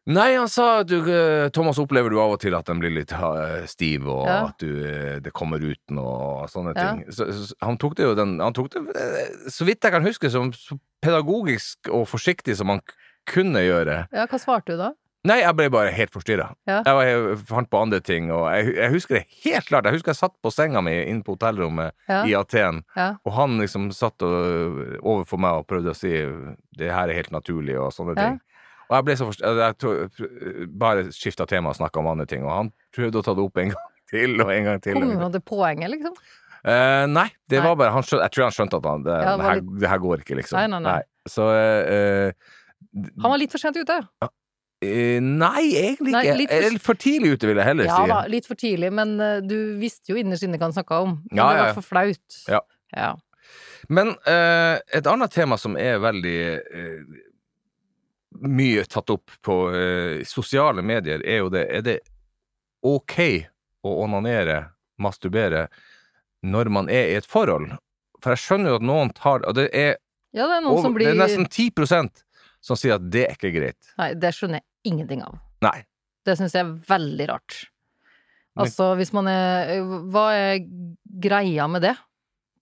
Nei, 0.09 0.31
han 0.39 0.49
sa 0.49 0.83
du, 0.89 0.95
eh, 1.13 1.51
Thomas, 1.53 1.77
opplever 1.83 2.09
du 2.09 2.17
av 2.23 2.31
og 2.33 2.39
til 2.41 2.55
at 2.57 2.65
den 2.71 2.79
blir 2.81 2.95
litt 2.95 3.11
eh, 3.13 3.67
stiv, 3.69 4.07
og 4.09 4.23
Ja. 4.25 4.37
at 4.47 4.63
du, 4.63 4.71
eh, 4.87 5.19
det 5.21 5.35
kommer 5.37 5.61
ut 5.61 5.83
noe 5.93 6.47
sånne 6.49 6.73
Ja. 6.73 6.95
ting. 6.95 7.03
Så, 7.13 7.27
så, 7.29 7.53
han 7.61 7.77
tok 7.77 7.97
det 7.99 8.07
jo 8.07 8.15
den 8.17 8.39
Han 8.41 8.55
tok 8.57 8.71
det, 8.73 8.87
eh, 8.97 9.35
så 9.53 9.67
vidt 9.69 9.83
jeg 9.85 9.93
kan 9.93 10.07
huske, 10.07 10.31
som 10.33 10.49
så 10.57 10.79
pedagogisk 11.05 11.91
og 11.93 12.07
forsiktig 12.09 12.57
som 12.57 12.69
han 12.73 12.81
kunne 13.29 13.63
gjøre. 13.65 14.01
Ja, 14.15 14.25
hva 14.31 14.41
svarte 14.43 14.75
du 14.75 14.81
da? 14.81 14.95
Nei, 15.27 15.41
jeg 15.43 15.57
ble 15.59 15.67
bare 15.75 15.91
helt 15.93 16.13
forstyrra. 16.15 16.45
Ja. 16.71 16.77
Jeg, 16.87 17.09
jeg 17.11 17.39
fant 17.49 17.69
på 17.69 17.81
andre 17.83 17.99
ting, 18.01 18.29
og 18.33 18.45
jeg, 18.55 18.71
jeg 18.79 18.93
husker 18.95 19.19
det 19.19 19.25
helt 19.43 19.67
klart. 19.67 19.89
Jeg 19.91 19.99
husker 19.99 20.13
jeg 20.15 20.21
satt 20.21 20.35
på 20.47 20.53
senga 20.55 20.81
mi 20.87 20.95
inne 21.03 21.25
på 21.27 21.35
hotellrommet 21.35 21.91
Ja. 22.09 22.21
i 22.25 22.37
Aten, 22.39 22.85
Ja. 22.97 23.09
og 23.27 23.35
han 23.37 23.59
liksom 23.61 23.91
satt 23.93 24.23
og, 24.25 24.79
overfor 25.03 25.43
meg 25.43 25.59
og 25.59 25.67
prøvde 25.69 25.93
å 25.93 25.99
si 25.99 26.13
det 26.79 26.93
her 26.95 27.11
er 27.11 27.19
helt 27.19 27.35
naturlig 27.35 27.77
og 27.83 27.91
sånne 27.93 28.15
ting. 28.17 28.39
Og 28.89 28.95
jeg 28.97 29.05
ble 29.05 29.17
så 29.21 29.27
forst... 29.29 29.43
Jeg 29.45 29.77
tror, 29.83 30.69
bare 30.81 31.09
skifta 31.13 31.45
tema 31.51 31.75
og 31.75 31.77
snakka 31.77 32.01
om 32.01 32.09
andre 32.15 32.25
ting, 32.31 32.47
og 32.47 32.55
han 32.55 32.71
prøvde 32.97 33.21
å 33.21 33.27
ta 33.27 33.35
det 33.37 33.45
opp 33.45 33.59
en 33.61 33.73
gang 33.75 33.91
til 34.09 34.39
og 34.47 34.53
en 34.55 34.71
gang 34.71 34.81
til. 34.87 34.97
Kom 35.03 35.19
han 35.27 35.35
til 35.35 35.45
poenget, 35.45 35.93
liksom? 35.99 36.15
Uh, 36.63 37.05
nei, 37.11 37.29
det 37.51 37.61
Nei. 37.61 37.67
var 37.69 37.77
bare 37.79 37.93
han 37.95 38.03
skjønte, 38.07 38.25
Jeg 38.27 38.35
tror 38.35 38.49
han 38.49 38.55
skjønte 38.57 38.79
at 38.81 38.87
han, 38.89 39.03
det, 39.07 39.19
det 39.19 39.45
her, 39.51 39.61
det 39.83 39.91
her 39.93 40.01
går 40.03 40.23
ikke, 40.25 40.39
liksom. 40.41 40.59
Nei, 40.59 40.67
nei, 40.73 40.81
nei. 40.89 41.03
Så 41.29 41.45
eh, 41.53 42.33
Han 42.95 43.31
var 43.31 43.39
litt 43.39 43.53
for 43.53 43.59
sent 43.63 43.77
ute. 43.77 43.97
eh, 44.83 45.19
Nei, 45.21 45.65
egentlig 45.75 46.13
Nei, 46.15 46.25
ikke. 46.25 46.37
litt 46.39 46.51
for- 46.51 46.67
Eller 46.69 46.79
for 46.79 46.95
tidlig 46.95 47.33
ute, 47.37 47.47
vil 47.47 47.57
jeg 47.57 47.65
heller 47.67 47.85
Ja 47.85 47.97
si. 48.05 48.09
da, 48.09 48.19
litt 48.27 48.47
for 48.47 48.55
tidlig, 48.55 48.93
men 48.93 49.21
uh, 49.21 49.41
du 49.41 49.77
visste 49.79 50.13
jo 50.13 50.17
innerst 50.17 50.43
inne 50.47 50.57
hva 50.59 50.69
han 50.71 50.73
snakka 50.77 51.01
om. 51.03 51.17
Men 51.31 51.37
Ja, 51.37 51.49
det 51.53 51.59
var 51.61 51.67
ja. 51.67 51.75
for 51.75 51.83
flaut. 51.83 52.39
Ja. 52.49 52.61
ja. 52.97 53.17
Men 53.89 54.09
uh, 54.27 54.79
et 54.95 55.07
annet 55.07 55.31
tema 55.33 55.57
som 55.59 55.77
er 55.77 55.99
veldig 55.99 56.39
mye 58.45 58.85
tatt 58.85 59.11
opp 59.11 59.31
på 59.43 59.55
sosiale 60.29 60.83
medier, 60.85 61.23
er 61.27 61.39
jo 61.43 61.49
det 61.51 61.65
Er 61.73 61.83
det 61.83 61.99
ok 62.85 63.15
å 63.89 63.95
onanere, 64.05 64.69
masturbere, 65.01 65.69
når 66.45 66.69
man 66.71 66.89
er 66.93 67.09
i 67.15 67.17
et 67.19 67.27
forhold? 67.27 67.73
For 68.23 68.35
jeg 68.35 68.43
skjønner 68.45 68.75
jo 68.75 68.79
at 68.81 68.83
noen 68.87 69.11
tar 69.15 69.45
Og 69.47 69.55
det 69.55 69.69
er, 69.73 69.97
Ja, 70.35 70.47
det 70.47 70.59
er 70.59 70.67
over, 70.69 70.83
som 70.83 70.95
blir 70.95 71.09
det 71.09 71.15
er 71.17 71.23
nesten 71.25 71.47
10 71.49 71.71
som 72.61 72.77
sier 72.79 72.97
at 72.99 73.05
det 73.11 73.27
er 73.29 73.37
ikke 73.37 73.53
greit. 73.55 73.93
Nei, 74.01 74.13
det 74.19 74.33
skjønner 74.37 74.61
jeg 74.63 74.93
ingenting 74.93 75.23
av. 75.25 75.39
Nei. 75.65 75.79
Det 76.27 76.35
syns 76.39 76.55
jeg 76.57 76.65
er 76.67 76.75
veldig 76.89 77.29
rart. 77.31 77.63
Altså, 78.59 78.91
hvis 78.99 79.13
man 79.15 79.29
er 79.31 79.79
Hva 80.11 80.25
er 80.35 80.59
greia 81.23 81.69
med 81.71 81.85
det? 81.87 81.95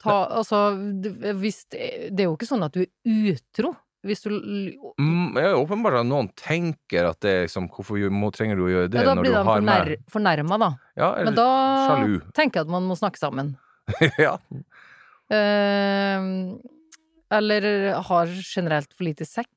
Ta, 0.05 0.27
altså, 0.37 0.59
hvis 1.41 1.63
det, 1.73 2.13
det 2.13 2.21
er 2.23 2.29
jo 2.29 2.35
ikke 2.37 2.49
sånn 2.51 2.67
at 2.67 2.75
du 2.77 2.83
er 2.85 3.33
utro. 3.33 3.73
Hvis 4.07 4.21
du 4.23 4.31
Mm, 5.01 5.35
er 5.41 5.57
åpenbart 5.57 5.97
at 6.03 6.07
noen 6.07 6.29
tenker 6.39 7.09
at 7.09 7.19
det 7.25 7.31
er 7.33 7.41
liksom 7.49 7.67
Hvorfor 7.73 7.99
må, 8.13 8.29
trenger 8.31 8.61
du 8.61 8.67
å 8.67 8.71
gjøre 8.71 8.91
det 8.93 9.03
ja, 9.03 9.15
når 9.17 9.25
du 9.25 9.31
du 9.31 9.33
de 9.33 9.41
har 9.49 9.63
blir 9.65 9.97
de 9.97 10.13
fornærma, 10.13 10.59
da. 10.63 10.69
Ja, 11.01 11.09
Men 11.17 11.33
eller 11.33 11.39
da 11.41 11.49
sjalu. 11.89 12.15
tenker 12.37 12.61
jeg 12.61 12.69
at 12.69 12.75
man 12.77 12.87
må 12.87 12.95
snakke 13.01 13.19
sammen. 13.19 13.55
ja. 14.27 14.37
Eh, 15.33 16.29
eller 17.37 17.67
har 18.07 18.27
generelt 18.55 18.93
for 18.95 19.09
lite 19.09 19.27
sex. 19.27 19.49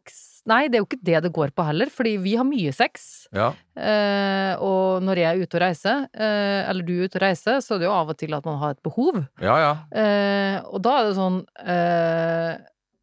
Nei, 0.50 0.64
det 0.68 0.80
er 0.80 0.82
jo 0.84 0.88
ikke 0.90 1.04
det 1.06 1.20
det 1.28 1.32
går 1.36 1.52
på 1.56 1.66
heller, 1.68 1.92
fordi 1.94 2.16
vi 2.24 2.34
har 2.40 2.48
mye 2.48 2.72
sex. 2.76 3.28
ja. 3.36 3.52
Eh, 3.80 4.56
og 4.60 5.04
når 5.06 5.22
jeg 5.22 5.30
er 5.30 5.44
ute 5.46 5.56
og 5.56 5.62
reiser, 5.64 6.02
eh, 6.12 6.66
eller 6.68 6.84
du 6.84 6.92
er 6.98 7.06
ute 7.08 7.20
og 7.20 7.24
reiser, 7.24 7.62
så 7.64 7.76
er 7.76 7.80
det 7.80 7.88
jo 7.88 7.94
av 7.96 8.10
og 8.12 8.18
til 8.20 8.34
at 8.36 8.48
man 8.50 8.58
har 8.60 8.74
et 8.76 8.82
behov. 8.84 9.22
Ja, 9.40 9.56
ja. 9.62 9.70
Eh, 9.96 10.58
og 10.68 10.82
da 10.84 10.98
er 11.00 11.08
det 11.08 11.16
sånn 11.20 11.38
eh, 11.64 12.58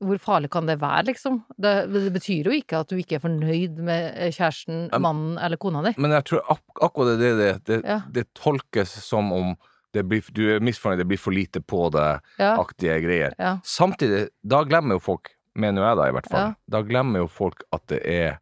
Hvor 0.04 0.18
farlig 0.20 0.50
kan 0.52 0.66
det 0.68 0.74
være, 0.82 1.06
liksom? 1.08 1.38
Det, 1.56 1.70
det 1.94 2.10
betyr 2.12 2.50
jo 2.50 2.52
ikke 2.58 2.82
at 2.82 2.90
du 2.92 2.98
ikke 3.00 3.16
er 3.16 3.22
fornøyd 3.24 3.78
med 3.86 4.18
kjæresten, 4.36 4.90
mannen 5.00 5.38
eller 5.40 5.56
kona 5.56 5.80
di. 5.86 5.94
Men 5.96 6.12
jeg 6.18 6.26
tror 6.28 6.42
ak 6.52 6.82
akkurat 6.90 7.16
det 7.22 7.30
det, 7.40 7.48
det, 7.70 7.78
Ja. 7.88 8.02
det 8.12 8.26
tolkes 8.36 8.92
som 9.06 9.32
om 9.32 9.54
det 9.96 10.02
blir, 10.04 10.20
du 10.36 10.42
er 10.52 10.60
misfornøyd, 10.60 11.00
det 11.00 11.08
blir 11.08 11.22
for 11.22 11.32
lite 11.32 11.62
på 11.64 11.86
Ja, 11.94 12.18
deg-aktige 12.36 12.98
greier. 13.06 13.32
Samtidig, 13.64 14.26
da 14.44 14.60
glemmer 14.68 14.98
jo 14.98 15.04
folk, 15.06 15.30
mener 15.56 15.82
jo 15.82 15.88
jeg 15.88 15.98
da 16.00 16.06
i 16.10 16.14
hvert 16.16 16.30
fall, 16.30 16.46
Ja. 16.50 16.54
da 16.76 16.82
glemmer 16.86 17.24
jo 17.24 17.28
folk 17.32 17.64
at 17.72 17.86
det 17.92 18.02
er 18.04 18.38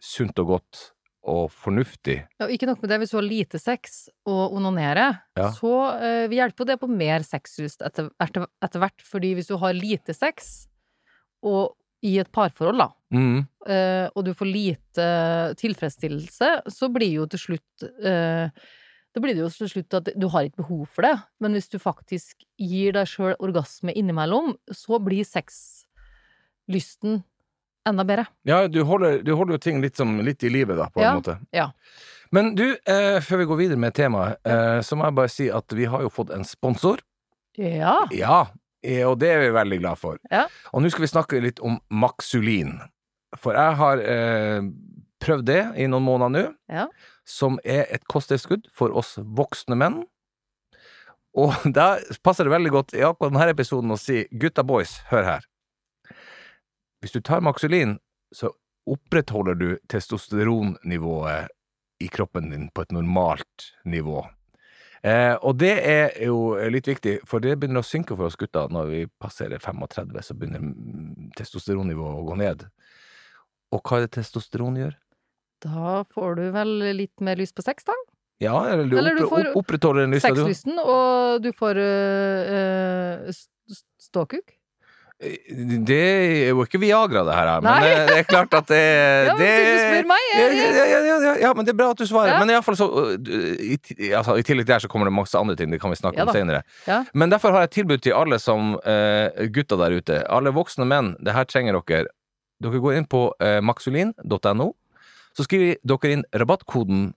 sunt 0.00 0.38
og 0.42 0.46
godt 0.54 0.82
og 1.24 1.46
fornuftig. 1.56 2.18
Ja, 2.36 2.44
og 2.46 2.50
ikke 2.52 2.66
nok 2.68 2.82
med 2.82 2.90
det, 2.92 2.98
hvis 3.00 3.12
du 3.14 3.16
har 3.16 3.24
lite 3.24 3.58
sex 3.60 4.08
og 4.28 4.52
onanerer, 4.58 5.22
Ja. 5.38 5.50
så 5.56 5.70
uh, 5.96 6.26
vi 6.28 6.36
hjelper 6.36 6.66
det 6.68 6.76
på 6.82 6.88
mer 6.90 7.24
sexlyst 7.24 7.80
etter, 7.86 8.10
etter, 8.20 8.44
etter 8.62 8.82
hvert. 8.82 9.00
Fordi 9.00 9.30
hvis 9.38 9.48
du 9.48 9.56
har 9.56 9.72
lite 9.72 10.12
sex, 10.12 10.66
og 11.42 11.76
i 12.04 12.18
et 12.20 12.30
parforhold, 12.32 12.76
da, 12.78 12.90
Mm. 13.14 13.46
uh, 13.68 14.08
og 14.16 14.24
du 14.26 14.34
får 14.34 14.48
lite 14.52 15.54
tilfredsstillelse, 15.56 16.48
så 16.68 16.88
blir 16.92 17.12
jo 17.20 17.26
til 17.30 17.38
slutt 17.38 17.84
uh, 18.04 18.48
Da 19.14 19.20
blir 19.22 19.36
det 19.36 19.44
jo 19.44 19.48
til 19.48 19.68
slutt 19.70 19.94
at 19.94 20.08
du 20.18 20.26
har 20.28 20.42
ikke 20.42 20.58
behov 20.64 20.88
for 20.90 21.02
det. 21.06 21.12
Men 21.40 21.52
hvis 21.54 21.68
du 21.70 21.78
faktisk 21.78 22.42
gir 22.58 22.90
deg 22.96 23.06
sjøl 23.06 23.36
orgasme 23.38 23.94
innimellom, 23.94 24.56
så 24.74 24.98
blir 24.98 25.22
sexlysten 26.68 27.22
enda 27.88 28.04
bedre. 28.04 28.26
Ja, 28.44 28.66
du 28.68 28.82
holder, 28.84 29.22
du 29.22 29.34
holder 29.36 29.54
jo 29.54 29.58
ting 29.58 29.80
litt, 29.82 29.96
som, 29.96 30.18
litt 30.24 30.42
i 30.44 30.48
livet, 30.48 30.76
da, 30.78 30.86
på 30.90 31.00
Ja, 31.02 31.10
en 31.10 31.16
måte. 31.20 31.38
ja. 31.52 31.70
Men 32.32 32.54
du, 32.56 32.76
eh, 32.86 33.20
før 33.20 33.36
vi 33.38 33.44
går 33.44 33.56
videre 33.56 33.76
med 33.78 33.94
temaet, 33.94 34.38
eh, 34.44 34.80
så 34.80 34.96
må 34.96 35.04
jeg 35.04 35.14
bare 35.14 35.28
si 35.28 35.50
at 35.50 35.64
vi 35.72 35.84
har 35.84 36.00
jo 36.02 36.08
fått 36.10 36.30
en 36.34 36.44
sponsor. 36.44 36.98
Ja. 37.56 38.08
Ja, 38.10 38.46
eh, 38.82 39.04
og 39.06 39.18
det 39.20 39.28
er 39.30 39.40
vi 39.40 39.50
veldig 39.52 39.78
glad 39.80 39.98
for. 39.98 40.18
Ja. 40.32 40.46
Og 40.72 40.82
nå 40.82 40.90
skal 40.90 41.02
vi 41.02 41.12
snakke 41.12 41.40
litt 41.42 41.60
om 41.60 41.78
Maxulin. 41.90 42.80
For 43.36 43.52
jeg 43.54 43.76
har 43.76 43.98
eh, 43.98 44.62
prøvd 45.20 45.44
det 45.46 45.60
i 45.78 45.86
noen 45.86 46.02
måneder 46.02 46.30
nå, 46.48 46.54
Ja. 46.72 46.88
som 47.24 47.60
er 47.64 47.86
et 47.92 48.04
kosttilskudd 48.08 48.66
for 48.72 48.90
oss 48.96 49.16
voksne 49.18 49.76
menn. 49.76 50.02
Og 51.36 51.52
da 51.72 51.98
passer 52.24 52.44
det 52.44 52.50
veldig 52.56 52.70
godt 52.72 52.94
i 52.94 53.04
akkurat 53.04 53.30
denne 53.32 53.50
episoden 53.52 53.90
å 53.92 53.98
si 54.00 54.24
gutta 54.32 54.64
boys, 54.64 55.02
hør 55.10 55.22
her. 55.24 55.46
Hvis 57.04 57.12
du 57.12 57.20
tar 57.20 57.42
Maxulin, 57.44 57.98
så 58.32 58.48
opprettholder 58.88 59.58
du 59.60 59.66
testosteronnivået 59.92 61.50
i 62.00 62.08
kroppen 62.08 62.48
din 62.48 62.70
på 62.72 62.80
et 62.86 62.94
normalt 62.96 63.66
nivå. 63.84 64.22
Eh, 65.04 65.34
og 65.44 65.58
det 65.60 65.74
er 65.84 66.14
jo 66.24 66.54
litt 66.72 66.88
viktig, 66.88 67.18
for 67.28 67.44
det 67.44 67.58
begynner 67.60 67.84
å 67.84 67.86
synke 67.86 68.16
for 68.16 68.30
oss 68.30 68.40
gutter 68.40 68.72
når 68.72 68.88
vi 68.88 69.02
passerer 69.20 69.60
35, 69.60 70.16
så 70.24 70.36
begynner 70.40 70.64
testosteronnivået 71.36 72.22
å 72.22 72.24
gå 72.30 72.38
ned. 72.40 72.64
Og 73.76 73.84
hva 73.84 74.00
er 74.00 74.06
det 74.06 74.14
testosteron 74.16 74.80
gjør? 74.80 74.96
Da 75.64 76.00
får 76.08 76.40
du 76.40 76.44
vel 76.56 76.74
litt 76.96 77.20
mer 77.24 77.36
lyst 77.36 77.56
på 77.56 77.68
sex, 77.68 77.84
da? 77.84 78.00
Ja, 78.40 78.56
eller 78.72 78.88
du, 78.88 78.96
Eller 78.96 79.20
du 79.20 79.26
får 79.28 79.52
opprettholder 79.52 80.06
den 80.06 80.16
lysta, 80.16 80.32
du. 80.32 80.40
Sexlysten, 80.40 80.80
og 80.80 81.44
du 81.44 81.52
får 81.60 81.84
øh, 81.84 83.28
ståkuk. 84.08 84.56
Det 85.22 85.96
er 85.96 86.48
jo 86.50 86.64
ikke 86.66 86.80
Viagra, 86.82 87.22
det 87.24 87.34
her, 87.36 87.50
men 87.62 87.68
Nei. 87.70 87.82
det, 87.84 87.92
det 88.08 88.16
er 88.18 88.26
klart 88.26 88.54
at 88.58 88.66
det, 88.66 88.80
Ja, 89.28 89.36
men 89.36 89.38
det 89.38 89.52
du 89.62 89.76
spør 89.78 90.08
meg, 90.10 90.24
ja, 90.34 90.48
ja, 90.50 91.34
ja, 91.40 91.52
men 91.54 91.68
det 91.68 91.72
er 91.72 91.78
bra 91.78 91.90
at 91.94 92.00
du 92.02 92.06
svarer. 92.08 92.34
Men 92.42 92.50
iallfall 92.50 92.76
så 92.76 92.88
uh, 92.90 93.12
i, 93.14 93.78
altså, 94.10 94.34
I 94.36 94.44
tillegg 94.44 94.66
til 94.66 94.72
det 94.72 94.74
her 94.74 94.84
så 94.84 94.90
kommer 94.90 95.08
det 95.08 95.14
masse 95.14 95.38
andre 95.38 95.54
ting, 95.56 95.70
det 95.72 95.78
kan 95.82 95.94
vi 95.94 96.00
snakke 96.00 96.26
om 96.26 96.32
senere. 96.34 96.64
Ja. 96.90 97.04
Men 97.14 97.32
derfor 97.32 97.54
har 97.54 97.64
jeg 97.64 97.74
tilbud 97.78 98.02
til 98.04 98.16
alle 98.18 98.40
som 98.42 98.74
uh, 98.82 99.44
gutter 99.54 99.80
der 99.80 99.94
ute. 99.94 100.20
Alle 100.34 100.52
voksne 100.56 100.86
menn, 100.90 101.14
det 101.22 101.36
her 101.36 101.46
trenger 101.48 101.78
dere. 101.78 102.10
Dere 102.64 102.82
går 102.82 102.98
inn 102.98 103.06
på 103.10 103.28
uh, 103.30 103.60
maxulin.no, 103.64 104.72
så 105.34 105.46
skriver 105.46 105.78
dere 105.86 106.16
inn 106.16 106.26
rabattkoden 106.34 107.12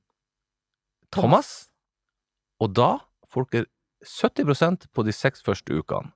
Thomas, 1.16 1.66
og 2.62 2.78
da 2.78 2.92
får 3.34 3.50
dere 3.56 3.72
70% 4.06 4.86
på 4.94 5.04
de 5.04 5.16
seks 5.16 5.42
første 5.44 5.74
ukene. 5.74 6.14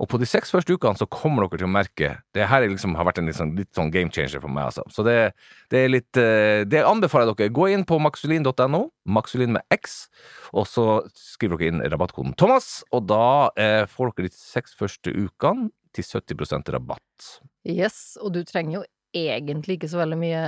Og 0.00 0.08
på 0.08 0.20
de 0.20 0.28
seks 0.28 0.52
første 0.52 0.72
ukene 0.72 0.96
så 0.96 1.08
kommer 1.12 1.44
dere 1.44 1.60
til 1.60 1.68
å 1.68 1.72
merke 1.72 2.12
Det 2.34 2.46
her 2.48 2.64
er 2.64 2.72
liksom, 2.72 2.94
har 2.96 3.06
vært 3.08 3.20
en 3.20 3.28
litt 3.28 3.36
sånn, 3.36 3.52
litt 3.58 3.70
sånn 3.76 3.92
game 3.92 4.12
changer 4.14 4.40
for 4.40 4.52
meg, 4.52 4.70
altså. 4.70 4.84
Så 4.92 5.04
det, 5.06 5.16
det 5.72 5.82
er 5.84 5.92
litt 5.92 6.20
eh, 6.20 6.62
Det 6.68 6.84
anbefaler 6.86 7.28
jeg 7.28 7.38
dere. 7.42 7.56
Gå 7.58 7.68
inn 7.74 7.84
på 7.88 8.00
maxulin.no, 8.02 8.82
maxulin 9.04 9.56
med 9.58 9.76
X, 9.76 10.06
og 10.56 10.68
så 10.70 10.86
skriver 11.18 11.60
dere 11.60 11.74
inn 11.74 11.84
rabattkoden 11.92 12.36
Thomas, 12.40 12.80
og 12.94 13.04
da 13.10 13.50
eh, 13.60 13.84
får 13.90 14.14
dere 14.14 14.30
de 14.30 14.40
seks 14.40 14.76
første 14.78 15.12
ukene 15.12 15.68
til 15.96 16.06
70% 16.06 16.70
rabatt. 16.72 17.30
Yes, 17.68 18.16
og 18.22 18.32
du 18.36 18.42
trenger 18.46 18.80
jo 18.80 18.86
egentlig 19.16 19.78
ikke 19.78 19.88
så 19.92 19.98
veldig 20.00 20.18
mye 20.20 20.42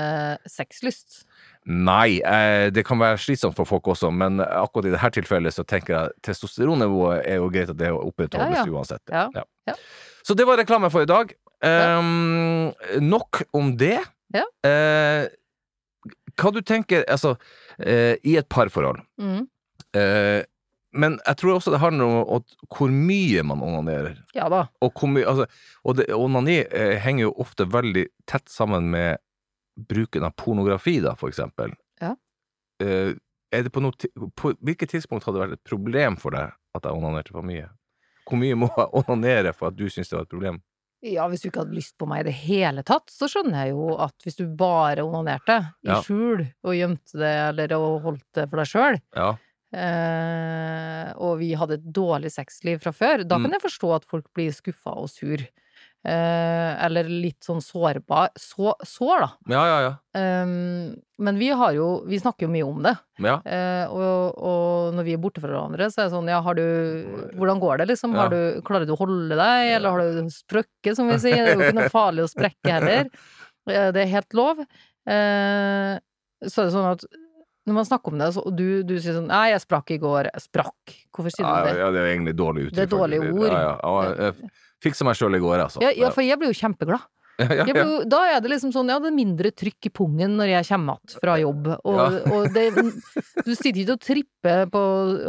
sexlyst. 0.50 1.22
Nei, 1.66 2.20
eh, 2.26 2.70
det 2.74 2.84
kan 2.88 2.98
være 2.98 3.20
slitsomt 3.22 3.54
for 3.58 3.64
folk 3.68 3.86
også, 3.92 4.10
men 4.14 4.40
akkurat 4.42 4.88
i 4.88 4.94
dette 4.94 5.10
tilfellet 5.20 5.54
så 5.54 5.64
tenker 5.68 5.94
jeg 5.94 6.16
testosteronnivået 6.26 7.22
er 7.28 7.38
jo 7.42 7.50
greit 7.54 7.70
at 7.70 7.78
det 7.78 7.92
opprettholdes 7.94 8.58
Ja, 8.58 8.64
ja. 8.66 8.72
uansett. 8.72 9.02
Ja. 9.12 9.44
Ja. 9.70 9.74
Så 10.26 10.34
det 10.38 10.46
var 10.46 10.58
reklame 10.58 10.90
for 10.90 11.02
i 11.02 11.10
dag. 11.10 11.34
Ehm, 11.62 12.72
nok 13.02 13.42
om 13.54 13.76
det. 13.78 13.98
Ja. 14.34 14.44
Eh, 14.66 15.28
hva 16.40 16.50
du 16.54 16.60
tenker, 16.66 17.04
altså, 17.06 17.36
eh, 17.78 18.16
i 18.24 18.36
et 18.40 18.48
parforhold 18.48 19.02
Mm. 19.20 19.46
eh, 19.94 20.42
Men 20.92 21.18
jeg 21.26 21.36
tror 21.40 21.54
også 21.56 21.72
det 21.72 21.80
handler 21.80 22.04
om 22.04 22.42
hvor 22.68 22.90
mye 22.92 23.42
man 23.48 23.62
onanerer. 23.64 24.18
Ja 24.36 24.48
da. 24.52 24.66
Og, 24.84 24.92
mye- 25.08 25.24
altså, 25.26 25.46
og 25.88 25.96
det, 25.96 26.08
onani 26.12 26.58
eh, 26.68 26.98
henger 27.00 27.28
jo 27.30 27.34
ofte 27.40 27.64
veldig 27.72 28.06
tett 28.28 28.48
sammen 28.52 28.90
med 28.92 29.16
bruken 29.88 30.24
av 30.28 30.34
pornografi, 30.36 30.98
da, 31.00 31.14
for 31.16 31.32
eksempel. 31.32 31.72
Ja. 32.02 32.12
Eh, 32.84 33.14
er 33.52 33.62
det 33.64 33.72
på, 33.72 33.80
noe, 33.84 33.92
på 34.36 34.52
hvilket 34.60 34.92
tidspunkt 34.92 35.24
hadde 35.24 35.38
det 35.38 35.46
vært 35.46 35.56
et 35.58 35.68
problem 35.68 36.18
for 36.20 36.36
deg 36.36 36.52
at 36.76 36.84
jeg 36.88 36.92
onanerte 36.96 37.32
for 37.32 37.44
mye? 37.44 37.70
Hvor 38.28 38.38
mye 38.40 38.54
må 38.60 38.68
jeg 38.76 38.92
onanere 39.00 39.52
for 39.56 39.68
at 39.72 39.76
du 39.80 39.86
syns 39.92 40.12
det 40.12 40.16
var 40.18 40.26
et 40.28 40.32
problem? 40.34 40.60
Ja, 41.02 41.24
hvis 41.28 41.42
du 41.42 41.48
ikke 41.48 41.64
hadde 41.64 41.74
lyst 41.74 41.96
på 41.98 42.06
meg 42.06 42.20
i 42.22 42.28
det 42.28 42.36
hele 42.44 42.84
tatt, 42.86 43.08
så 43.10 43.26
skjønner 43.32 43.64
jeg 43.64 43.72
jo 43.72 43.96
at 44.04 44.14
hvis 44.22 44.36
du 44.38 44.44
bare 44.60 45.02
onanerte 45.02 45.56
i 45.82 45.88
Ja. 45.90 45.96
skjul 46.04 46.44
og 46.62 46.76
gjemte 46.78 47.18
det 47.18 47.32
eller 47.48 47.74
og 47.80 47.96
holdt 48.04 48.28
det 48.38 48.44
for 48.52 48.60
deg 48.62 48.70
sjøl, 48.70 49.00
Ja. 49.16 49.32
Eh, 49.72 51.12
og 51.16 51.38
vi 51.40 51.52
hadde 51.58 51.78
et 51.80 51.90
dårlig 51.94 52.30
sexliv 52.34 52.80
fra 52.84 52.92
før, 52.94 53.24
da 53.26 53.38
Mm. 53.38 53.44
kan 53.48 53.52
jeg 53.58 53.64
forstå 53.70 53.94
at 53.96 54.04
folk 54.08 54.26
blir 54.34 54.52
skuffa 54.54 54.94
og 54.96 55.08
sur. 55.10 55.38
Uh, 56.02 56.74
eller 56.82 57.06
litt 57.06 57.44
sånn 57.46 57.60
sårbar 57.62 58.32
så, 58.34 58.72
Sår, 58.82 59.20
da. 59.22 59.28
Ja, 59.54 59.60
ja, 59.70 59.76
ja. 59.84 59.92
Um, 60.42 60.96
men 61.22 61.38
vi 61.38 61.50
har 61.54 61.76
jo 61.76 62.02
Vi 62.10 62.18
snakker 62.18 62.48
jo 62.48 62.50
mye 62.50 62.66
om 62.66 62.80
det. 62.82 62.96
ja. 63.22 63.36
Uh, 63.46 63.86
og, 63.86 64.34
og 64.42 64.94
når 64.96 65.04
vi 65.06 65.12
er 65.14 65.20
borte 65.22 65.38
fra 65.40 65.52
hverandre, 65.52 65.86
så 65.94 66.00
er 66.02 66.08
det 66.08 66.16
sånn 66.16 66.26
Ja, 66.32 66.40
har 66.42 66.58
du 66.58 66.64
Hvordan 67.38 67.60
går 67.62 67.78
det, 67.78 67.86
liksom? 67.92 68.16
Har 68.18 68.30
du, 68.34 68.58
klarer 68.66 68.84
du 68.84 68.96
å 68.96 68.98
holde 68.98 69.38
deg, 69.38 69.76
eller 69.76 69.90
har 69.94 70.00
du 70.02 70.26
sprøkket, 70.34 70.96
som 70.98 71.06
vi 71.06 71.20
sier? 71.22 71.38
Det 71.38 71.52
er 71.52 71.54
jo 71.54 71.68
ikke 71.70 71.78
noe 71.84 71.94
farlig 71.94 72.26
å 72.26 72.32
sprekke 72.34 72.74
heller. 72.80 73.06
Det 73.94 74.02
er 74.02 74.10
helt 74.10 74.34
lov. 74.34 74.58
Så 75.06 76.58
er 76.58 76.66
det 76.66 76.72
sånn 76.74 76.88
at 76.96 77.04
når 77.68 77.76
man 77.78 77.86
snakker 77.86 78.12
om 78.12 78.18
det, 78.18 78.28
og 78.42 78.50
du, 78.58 78.66
du 78.82 78.96
sier 78.98 79.14
sånn 79.14 79.28
Nei, 79.30 79.44
jeg 79.52 79.62
sprakk 79.62 79.92
i 79.94 79.98
går. 80.02 80.28
Sprakk. 80.42 80.94
Hvorfor 81.14 81.30
sier 81.30 81.46
Ja, 81.46 81.54
du 81.62 81.68
det? 81.70 81.78
ja, 81.78 81.88
det 81.94 82.00
er 82.02 82.10
egentlig 82.12 82.36
dårlig 82.38 82.64
uttrykk. 82.68 82.76
Det 82.78 82.84
er 82.88 82.92
dårlige 82.96 83.32
ord. 83.32 83.48
Ja, 83.52 83.74
ja. 83.78 84.12
Jeg 84.32 84.52
fiksa 84.82 85.06
meg 85.06 85.18
sjøl 85.20 85.38
i 85.38 85.42
går, 85.44 85.58
altså. 85.68 85.82
Ja, 85.84 85.92
ja, 85.94 86.10
for 86.14 86.26
jeg 86.26 86.40
blir 86.42 86.50
jo 86.54 86.58
kjempeglad. 86.62 87.04
Ja, 87.40 87.46
ja, 87.48 87.64
Jeg 87.64 87.72
blir 87.74 87.88
jo, 87.88 88.00
da 88.12 88.18
er 88.28 88.42
det 88.44 88.50
liksom 88.52 88.74
sånn, 88.74 88.90
ja, 88.92 88.98
det 89.00 89.08
er 89.08 89.14
mindre 89.16 89.50
trykk 89.56 89.86
i 89.88 89.90
pungen 89.96 90.34
når 90.36 90.50
jeg 90.50 90.66
kommer 90.68 90.98
att 91.00 91.14
fra 91.22 91.38
jobb. 91.40 91.70
Og, 91.88 92.18
og 92.28 92.44
det, 92.52 92.66
du 92.76 93.54
sitter 93.56 93.78
ikke 93.80 93.96
og 93.96 94.02
tripper 94.04 94.66
på 94.70 94.82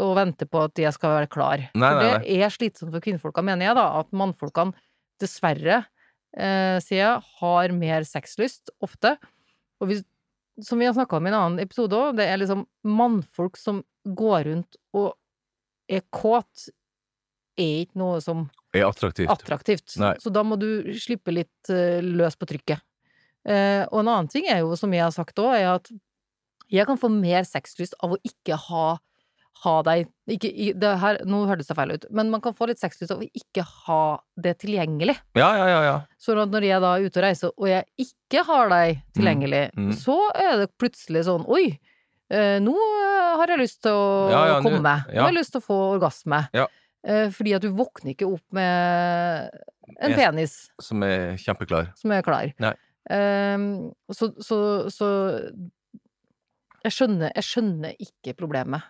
og 0.03 0.11
venter 0.19 0.49
på 0.51 0.65
at 0.67 0.81
jeg 0.83 0.91
skal 0.97 1.13
være 1.15 1.29
klar. 1.31 1.63
Nei, 1.71 1.89
for 1.95 2.03
nei, 2.03 2.17
det 2.25 2.35
er 2.43 2.53
slitsomt 2.53 2.91
for 2.93 3.05
kvinnfolka, 3.07 3.41
mener 3.47 3.69
jeg, 3.69 3.77
da. 3.79 3.85
At 4.03 4.11
mannfolkene 4.19 4.75
dessverre, 5.23 5.79
eh, 6.35 6.75
sier 6.83 6.99
jeg, 7.05 7.23
har 7.39 7.73
mer 7.79 8.05
sexlyst 8.09 8.73
ofte. 8.83 9.15
Og 9.81 9.89
hvis, 9.89 10.03
som 10.61 10.79
vi 10.79 10.85
har 10.85 10.93
snakka 10.93 11.17
om 11.17 11.27
i 11.27 11.31
en 11.31 11.39
annen 11.39 11.63
episode 11.63 11.97
òg, 11.97 12.17
det 12.19 12.27
er 12.29 12.39
liksom 12.41 12.65
mannfolk 12.85 13.57
som 13.57 13.81
går 14.03 14.49
rundt 14.49 14.77
og 14.93 15.13
er 15.89 16.03
kåt, 16.13 16.69
er 17.59 17.83
ikke 17.85 17.99
noe 18.01 18.21
som 18.23 18.47
Er 18.73 18.87
attraktivt. 18.87 19.29
attraktivt. 19.29 19.93
Så 19.93 20.31
da 20.33 20.41
må 20.45 20.57
du 20.57 20.93
slippe 20.97 21.33
litt 21.33 21.69
uh, 21.69 22.01
løs 22.01 22.37
på 22.39 22.49
trykket. 22.49 22.81
Uh, 23.45 23.83
og 23.91 23.99
en 24.01 24.09
annen 24.09 24.29
ting 24.31 24.47
er 24.49 24.63
jo, 24.63 24.73
som 24.79 24.93
jeg 24.95 25.03
har 25.03 25.13
sagt 25.13 25.41
òg, 25.41 25.51
er 25.57 25.67
at 25.75 25.91
jeg 26.73 26.87
kan 26.89 26.97
få 26.97 27.11
mer 27.13 27.45
sexlyst 27.45 27.93
av 28.01 28.15
å 28.15 28.21
ikke 28.25 28.57
ha, 28.69 28.85
ha 29.63 29.81
deg 29.83 30.07
ikke, 30.27 30.49
her, 30.99 31.17
Nå 31.25 31.45
hørtes 31.47 31.67
det 31.69 31.75
feil 31.77 31.91
ut, 31.93 32.05
men 32.11 32.29
man 32.33 32.41
kan 32.43 32.53
få 32.57 32.67
litt 32.67 32.79
sexlyst 32.81 33.11
av 33.13 33.21
å 33.23 33.27
ikke 33.37 33.63
ha 33.85 33.99
det 34.35 34.57
tilgjengelig. 34.59 35.15
Ja, 35.39 35.49
ja, 35.55 35.67
ja. 35.71 35.81
ja. 35.87 35.95
Sånn 36.19 36.41
at 36.43 36.49
når 36.51 36.65
jeg 36.67 36.81
da 36.83 36.91
er 36.97 37.05
ute 37.07 37.19
og 37.21 37.23
reiser, 37.23 37.53
og 37.57 37.67
jeg 37.69 37.85
ikke 38.07 38.43
har 38.49 38.69
deg 38.73 39.01
tilgjengelig, 39.15 39.63
Mm, 39.77 39.89
mm. 39.91 39.93
så 40.01 40.17
er 40.35 40.57
det 40.63 40.69
plutselig 40.77 41.23
sånn 41.29 41.45
Oi! 41.47 41.79
eh, 42.33 42.57
nå 42.59 42.73
eh, 42.73 43.35
har 43.39 43.47
jeg 43.53 43.59
lyst 43.63 43.81
til 43.85 43.91
å 43.93 44.29
Ja, 44.31 44.41
ja, 44.47 44.55
nå- 44.59 44.63
komme. 44.69 44.95
Nå 45.07 45.13
ja. 45.13 45.21
har 45.21 45.31
jeg 45.31 45.37
lyst 45.39 45.51
til 45.55 45.61
å 45.61 45.67
få 45.67 45.77
orgasme. 45.97 46.41
Ja. 46.53 46.67
Eh, 47.05 47.29
fordi 47.35 47.53
at 47.55 47.61
du 47.61 47.69
våkner 47.75 48.13
ikke 48.15 48.27
opp 48.31 48.43
med 48.51 49.51
en 49.99 50.11
Jeg- 50.11 50.17
penis 50.17 50.69
Som 50.81 51.03
er 51.03 51.35
kjempeklar. 51.37 51.91
som 51.95 52.11
er 52.11 52.21
klar. 52.23 52.51
Nei. 52.59 52.73
Eh, 53.11 53.57
så, 54.11 54.31
så, 54.41 54.89
så 54.89 55.07
jeg 56.83 56.91
skjønner, 56.95 57.31
jeg 57.35 57.43
skjønner 57.47 57.95
ikke 57.99 58.33
problemet. 58.39 58.83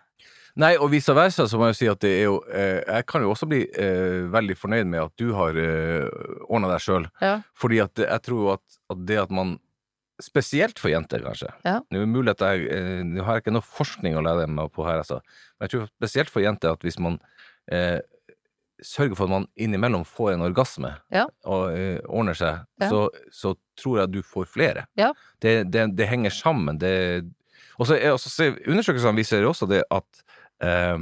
Nei, 0.62 0.76
og 0.78 0.92
vice 0.92 1.10
versa, 1.16 1.48
så 1.50 1.58
må 1.58 1.66
jeg 1.66 1.74
jo 1.74 1.78
si 1.80 1.88
at 1.90 2.00
det 2.04 2.10
er 2.14 2.24
jo 2.28 2.36
eh, 2.46 2.78
Jeg 2.86 3.06
kan 3.10 3.24
jo 3.24 3.32
også 3.32 3.48
bli 3.50 3.64
eh, 3.74 4.20
veldig 4.30 4.54
fornøyd 4.60 4.86
med 4.86 5.00
at 5.02 5.14
du 5.18 5.32
har 5.34 5.56
eh, 5.58 6.06
ordna 6.46 6.70
deg 6.70 6.84
sjøl. 6.84 7.08
Ja. 7.24 7.40
Fordi 7.58 7.80
at 7.82 7.98
jeg 8.04 8.22
tror 8.28 8.42
jo 8.44 8.52
at, 8.54 8.78
at 8.94 9.04
det 9.08 9.18
at 9.26 9.34
man 9.34 9.56
Spesielt 10.22 10.78
for 10.78 10.92
jenter, 10.92 11.18
kanskje. 11.24 11.48
Ja. 11.66 11.80
At 11.82 12.42
jeg 12.46 12.66
eh, 12.70 13.00
Nå 13.02 13.24
har 13.26 13.34
jeg 13.40 13.42
ikke 13.42 13.54
noe 13.56 13.66
forskning 13.66 14.14
å 14.14 14.22
lede 14.22 14.46
meg 14.46 14.70
på 14.70 14.84
her, 14.86 15.00
altså. 15.02 15.18
Men 15.58 15.66
jeg 15.66 15.72
tror 15.72 15.88
spesielt 15.90 16.30
for 16.30 16.44
jenter 16.44 16.70
at 16.70 16.86
hvis 16.86 17.00
man 17.02 17.16
eh, 17.66 17.98
sørger 18.78 19.18
for 19.18 19.26
at 19.26 19.32
man 19.32 19.48
innimellom 19.58 20.04
får 20.06 20.36
en 20.36 20.46
orgasme 20.46 20.92
Ja. 21.14 21.26
og 21.50 21.74
eh, 21.74 21.98
ordner 22.06 22.38
seg, 22.38 22.62
Ja. 22.78 22.92
så, 22.92 23.08
så 23.34 23.56
tror 23.80 24.04
jeg 24.04 24.12
du 24.14 24.20
får 24.22 24.46
flere. 24.54 24.86
Ja. 24.94 25.10
Det, 25.42 25.64
det, 25.74 25.88
det 25.98 26.06
henger 26.10 26.30
sammen. 26.30 26.78
Det 26.78 26.94
og 27.74 27.88
så 27.90 27.98
Undersøkelsene 27.98 29.18
viser 29.18 29.42
også 29.48 29.66
det 29.66 29.82
at 29.90 30.22
eh, 30.62 30.98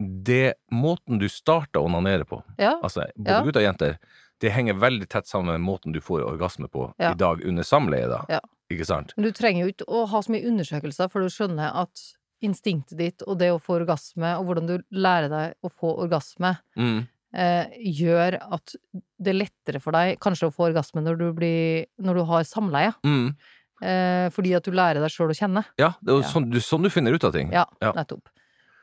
det 0.00 0.54
måten 0.72 1.18
du 1.18 1.28
starter 1.28 1.80
å 1.80 1.86
onanere 1.88 2.24
på, 2.24 2.42
Ja. 2.58 2.78
altså 2.82 3.04
både 3.18 3.30
Ja. 3.30 3.42
gutter 3.42 3.60
og 3.60 3.66
jenter, 3.66 3.98
det 4.40 4.52
henger 4.52 4.74
veldig 4.74 5.08
tett 5.08 5.26
sammen 5.26 5.46
med 5.58 5.60
måten 5.60 5.92
du 5.92 6.00
får 6.00 6.22
orgasme 6.22 6.68
på 6.68 6.92
Ja. 6.98 7.10
i 7.10 7.14
dag 7.14 7.42
under 7.44 7.62
samleie, 7.64 8.06
da. 8.08 8.24
Ja. 8.28 8.40
Ikke 8.70 8.84
sant? 8.86 9.12
Men 9.16 9.24
du 9.24 9.32
trenger 9.32 9.64
jo 9.66 9.72
ikke 9.72 9.88
å 9.88 10.06
ha 10.08 10.20
så 10.20 10.30
mye 10.30 10.44
undersøkelser 10.46 11.10
for 11.10 11.20
du 11.22 11.26
skjønner 11.28 11.74
at 11.74 11.98
instinktet 12.42 12.96
ditt 12.96 13.22
og 13.26 13.38
det 13.38 13.50
å 13.50 13.58
få 13.60 13.80
orgasme, 13.84 14.38
og 14.38 14.46
hvordan 14.46 14.66
du 14.68 14.78
lærer 14.92 15.28
deg 15.28 15.54
å 15.64 15.70
få 15.72 15.98
orgasme, 15.98 16.58
Mm. 16.76 17.08
eh, 17.34 17.66
gjør 17.84 18.38
at 18.52 18.76
det 19.20 19.34
er 19.34 19.46
lettere 19.46 19.80
for 19.82 19.90
deg 19.92 20.20
kanskje 20.20 20.46
å 20.48 20.54
få 20.54 20.70
orgasme 20.72 21.02
når 21.02 21.18
du, 21.18 21.32
blir, 21.32 21.86
når 22.00 22.14
du 22.14 22.24
har 22.24 22.42
samleie. 22.44 22.94
Mm. 23.04 23.34
Eh, 23.82 24.28
fordi 24.30 24.54
at 24.54 24.62
du 24.64 24.70
lærer 24.70 25.00
deg 25.00 25.10
sjøl 25.10 25.30
å 25.30 25.36
kjenne. 25.36 25.64
Ja, 25.78 25.94
det 26.02 26.10
er 26.12 26.16
jo 26.18 26.22
Ja. 26.22 26.28
sånn, 26.28 26.50
du, 26.50 26.58
sånn 26.58 26.82
du 26.82 26.90
finner 26.90 27.12
ut 27.12 27.24
av 27.24 27.32
ting. 27.32 27.50
Ja, 27.52 27.64
Ja. 27.82 27.92
nettopp. 27.92 28.22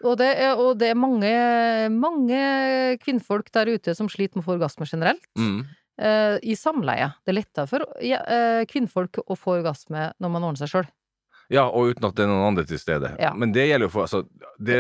Og 0.06 0.18
det, 0.22 0.28
er, 0.38 0.60
og 0.62 0.76
det 0.82 0.92
er 0.94 1.00
mange, 1.00 1.32
mange 1.94 2.42
kvinnfolk 3.02 3.50
der 3.56 3.74
ute 3.76 3.96
som 3.98 4.10
sliter 4.12 4.38
med 4.38 4.44
å 4.46 4.50
få 4.50 4.56
orgasme 4.60 4.86
generelt. 4.90 5.26
Mm. 5.40 5.64
Eh, 5.98 6.36
I 6.44 6.56
samleie. 6.60 7.10
Det 7.24 7.32
er 7.34 7.40
lettere 7.40 7.70
for 7.72 7.86
ja, 8.04 8.20
eh, 8.28 8.66
kvinnfolk 8.70 9.22
å 9.26 9.38
få 9.40 9.60
orgasme 9.62 10.10
når 10.22 10.34
man 10.34 10.44
ordner 10.50 10.62
seg 10.66 10.74
sjøl. 10.74 10.90
Ja, 11.54 11.68
og 11.70 11.92
uten 11.94 12.08
at 12.08 12.16
det 12.18 12.24
er 12.26 12.30
noen 12.32 12.48
andre 12.48 12.64
til 12.66 12.80
stede. 12.82 13.12
Ja. 13.22 13.30
Men 13.38 13.52
det 13.54 13.68
gjelder 13.68 13.86
jo 13.86 13.92
for 13.94 14.08
altså, 14.08 14.24
Det 14.58 14.80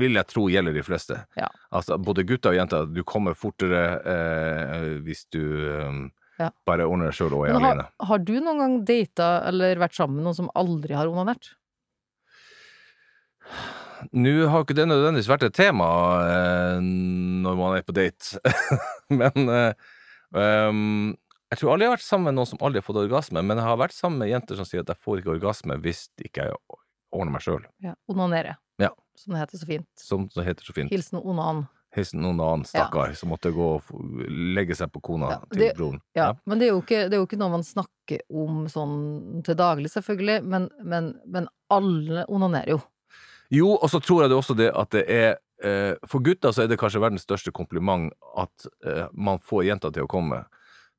vil 0.00 0.16
jeg 0.16 0.28
tro 0.30 0.46
gjelder 0.48 0.72
de 0.72 0.84
fleste. 0.86 1.18
Ja. 1.36 1.50
Altså, 1.68 1.98
både 2.00 2.24
gutter 2.24 2.54
og 2.54 2.56
jenter. 2.56 2.86
Du 2.88 3.02
kommer 3.04 3.36
fortere 3.36 3.82
eh, 4.00 4.86
hvis 5.04 5.26
du 5.36 5.42
eh, 5.68 6.02
Ja. 6.40 6.48
bare 6.66 6.86
ordner 6.88 7.10
deg 7.10 7.18
sjøl 7.18 7.34
og 7.36 7.44
er 7.46 7.52
har, 7.52 7.60
alene. 7.60 7.84
har 8.08 8.22
du 8.24 8.32
noen 8.40 8.58
gang 8.62 8.76
data 8.88 9.26
eller 9.50 9.76
vært 9.84 9.94
sammen 9.98 10.16
med 10.16 10.24
noen 10.30 10.38
som 10.40 10.48
aldri 10.56 10.96
har 10.96 11.12
onanert? 11.12 11.52
Nå 14.12 14.32
har 14.50 14.64
ikke 14.64 14.76
det 14.78 14.86
nødvendigvis 14.90 15.28
vært 15.30 15.46
et 15.48 15.54
tema 15.56 15.88
eh, 16.26 16.78
når 16.82 17.58
man 17.58 17.76
er 17.78 17.84
på 17.86 17.94
date, 17.96 18.40
men 19.20 19.48
eh, 19.52 19.74
um, 20.34 21.12
jeg 21.52 21.60
tror 21.60 21.74
aldri 21.74 21.84
jeg 21.86 21.92
har 21.92 21.98
vært 21.98 22.06
sammen 22.06 22.30
med 22.30 22.38
noen 22.40 22.48
som 22.48 22.62
aldri 22.64 22.80
har 22.80 22.86
fått 22.86 23.02
orgasme, 23.02 23.42
men 23.44 23.60
jeg 23.60 23.66
har 23.68 23.76
vært 23.82 23.96
sammen 23.96 24.22
med 24.24 24.32
jenter 24.32 24.56
som 24.56 24.64
sier 24.68 24.80
at 24.84 24.88
jeg 24.94 25.02
får 25.04 25.20
ikke 25.20 25.34
orgasme 25.36 25.76
hvis 25.84 26.06
ikke 26.24 26.48
jeg 26.48 26.56
ordner 27.12 27.34
meg 27.34 27.44
sjøl, 27.44 27.62
Ja, 27.84 27.92
onanere. 28.08 28.56
Ja. 28.80 28.88
Som 29.20 29.34
det 29.36 29.42
heter 29.44 29.60
så 29.60 29.68
fint. 29.68 29.88
som 30.00 30.26
det 30.32 30.44
heter 30.46 30.64
så 30.64 30.72
fint. 30.72 30.90
Hilsen 30.90 31.20
onan. 31.20 31.66
Hilsen 31.92 32.24
onan, 32.24 32.62
stakkar, 32.64 33.10
ja. 33.12 33.16
som 33.20 33.28
måtte 33.34 33.50
gå 33.52 33.66
og 33.76 33.90
legge 34.56 34.72
seg 34.78 34.88
på 34.94 35.02
kona 35.04 35.34
Ja, 35.34 35.40
til 35.52 35.60
det- 35.60 35.74
broren. 35.76 36.00
Ja, 36.16 36.30
men 36.48 36.58
det 36.58 36.70
er, 36.70 36.78
ikke, 36.80 37.02
det 37.10 37.18
er 37.18 37.20
jo 37.20 37.26
ikke 37.28 37.36
noe 37.42 37.52
man 37.52 37.66
snakker 37.68 38.22
om 38.32 38.62
sånn 38.72 39.42
til 39.44 39.58
daglig, 39.60 39.90
selvfølgelig, 39.92 40.38
men, 40.48 40.70
men, 40.80 41.12
men 41.28 41.50
alle 41.68 42.24
onanerer 42.32 42.78
jo. 42.78 42.80
Jo, 43.52 43.74
og 43.76 43.90
så 43.92 44.00
tror 44.00 44.24
jeg 44.24 44.32
det 44.32 44.38
også 44.38 44.56
det 44.56 44.70
at 44.72 44.94
det 44.94 45.02
er 45.12 45.34
eh, 45.62 45.92
For 46.08 46.24
gutter 46.24 46.54
så 46.54 46.64
er 46.64 46.70
det 46.70 46.78
kanskje 46.80 47.02
verdens 47.02 47.26
største 47.26 47.52
kompliment 47.54 48.12
at 48.40 48.68
eh, 48.86 49.04
man 49.12 49.42
får 49.44 49.66
jenter 49.68 49.92
til 49.94 50.06
å 50.06 50.10
komme. 50.10 50.40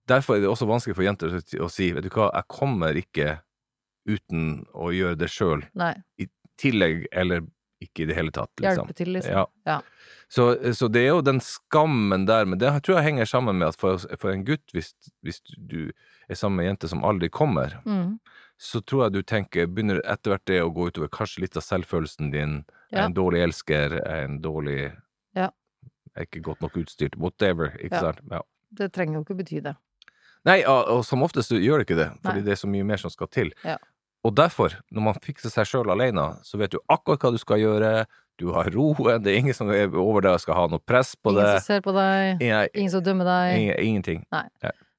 Derfor 0.09 0.37
er 0.37 0.43
det 0.43 0.51
også 0.51 0.67
vanskelig 0.69 0.97
for 0.97 1.07
jenter 1.07 1.33
å 1.63 1.71
si 1.71 1.89
vet 1.95 2.05
du 2.05 2.11
hva, 2.13 2.29
jeg 2.35 2.49
kommer 2.51 2.99
ikke 2.99 3.39
uten 4.09 4.65
å 4.75 4.91
gjøre 4.91 5.15
det 5.15 5.29
sjøl, 5.31 5.63
i 6.19 6.27
tillegg 6.59 7.05
eller 7.15 7.45
ikke 7.83 8.03
i 8.03 8.07
det 8.09 8.17
hele 8.17 8.31
tatt. 8.35 8.51
Liksom. 8.59 8.83
hjelpe 8.83 8.97
til, 8.97 9.11
liksom. 9.15 9.33
Ja. 9.33 9.45
Ja. 9.67 9.77
Så, 10.31 10.47
så 10.75 10.87
det 10.91 11.03
er 11.03 11.13
jo 11.13 11.23
den 11.25 11.39
skammen 11.43 12.27
der, 12.27 12.47
men 12.49 12.59
det 12.59 12.71
tror 12.83 12.99
jeg 12.99 13.07
henger 13.09 13.29
sammen 13.29 13.59
med 13.59 13.71
at 13.71 13.79
for, 13.79 14.01
for 14.19 14.31
en 14.31 14.45
gutt, 14.47 14.63
hvis, 14.75 14.93
hvis 15.23 15.41
du 15.57 15.91
er 16.29 16.39
sammen 16.39 16.59
med 16.59 16.67
en 16.67 16.73
jente 16.73 16.91
som 16.91 17.03
aldri 17.07 17.31
kommer, 17.33 17.79
Mm. 17.87 18.19
Så 18.57 18.81
tror 18.81 19.05
jeg 19.05 19.13
du 19.13 19.21
tenker, 19.23 19.67
begynner 19.67 19.99
etter 20.05 20.31
hvert 20.35 20.45
det 20.45 20.61
å 20.63 20.69
gå 20.73 20.87
utover 20.91 21.09
kanskje 21.09 21.41
litt 21.43 21.57
av 21.57 21.63
selvfølelsen 21.65 22.31
din. 22.31 22.63
Ja. 22.93 23.05
en 23.07 23.13
dårlig 23.17 23.41
elsker, 23.41 23.95
er 24.05 24.23
en 24.27 24.39
dårlig 24.41 24.91
Ja. 25.35 25.49
Er 26.15 26.27
ikke 26.27 26.43
godt 26.45 26.61
nok 26.61 26.75
utstyrt. 26.77 27.15
Whatever. 27.17 27.71
Ikke 27.81 27.95
Ja. 27.95 27.99
sant? 28.11 28.19
Ja. 28.31 28.41
Det 28.71 28.91
trenger 28.93 29.15
jo 29.17 29.23
ikke 29.23 29.37
bety 29.37 29.61
det. 29.63 29.75
Nei, 30.45 30.63
og, 30.63 30.85
og 30.89 31.05
som 31.05 31.23
oftest 31.23 31.49
gjør 31.51 31.79
det 31.81 31.87
ikke 31.87 31.97
det, 31.97 32.09
fordi 32.21 32.39
Nei. 32.41 32.45
det 32.45 32.51
er 32.51 32.59
så 32.61 32.67
mye 32.69 32.83
mer 32.85 32.97
som 32.97 33.09
skal 33.09 33.27
til. 33.27 33.51
Ja. 33.65 33.77
Og 34.23 34.35
derfor, 34.35 34.75
når 34.91 35.01
man 35.01 35.13
fikser 35.23 35.49
seg 35.49 35.65
sjøl 35.65 35.89
alene, 35.91 36.37
så 36.43 36.57
vet 36.61 36.71
du 36.71 36.79
akkurat 36.87 37.19
hva 37.19 37.31
du 37.31 37.37
skal 37.41 37.57
gjøre, 37.59 38.05
du 38.39 38.51
har 38.53 38.69
roen, 38.71 39.21
det 39.23 39.33
er 39.33 39.37
ingen 39.39 39.53
som 39.53 39.69
er 39.71 39.87
over 39.95 40.21
deg 40.21 40.33
og 40.37 40.39
skal 40.41 40.55
ha 40.55 40.67
noe 40.67 40.79
press 40.79 41.15
på 41.15 41.31
Ingen 41.33 41.43
det. 41.43 41.61
som 41.61 41.65
ser 41.75 41.81
på 41.81 41.93
deg, 41.93 42.41
Ingen, 42.41 42.67
ingen 42.73 42.91
som 42.91 43.03
dømmer 43.03 43.25
deg. 43.25 43.57
ingen, 43.59 43.79
ingenting. 43.79 44.25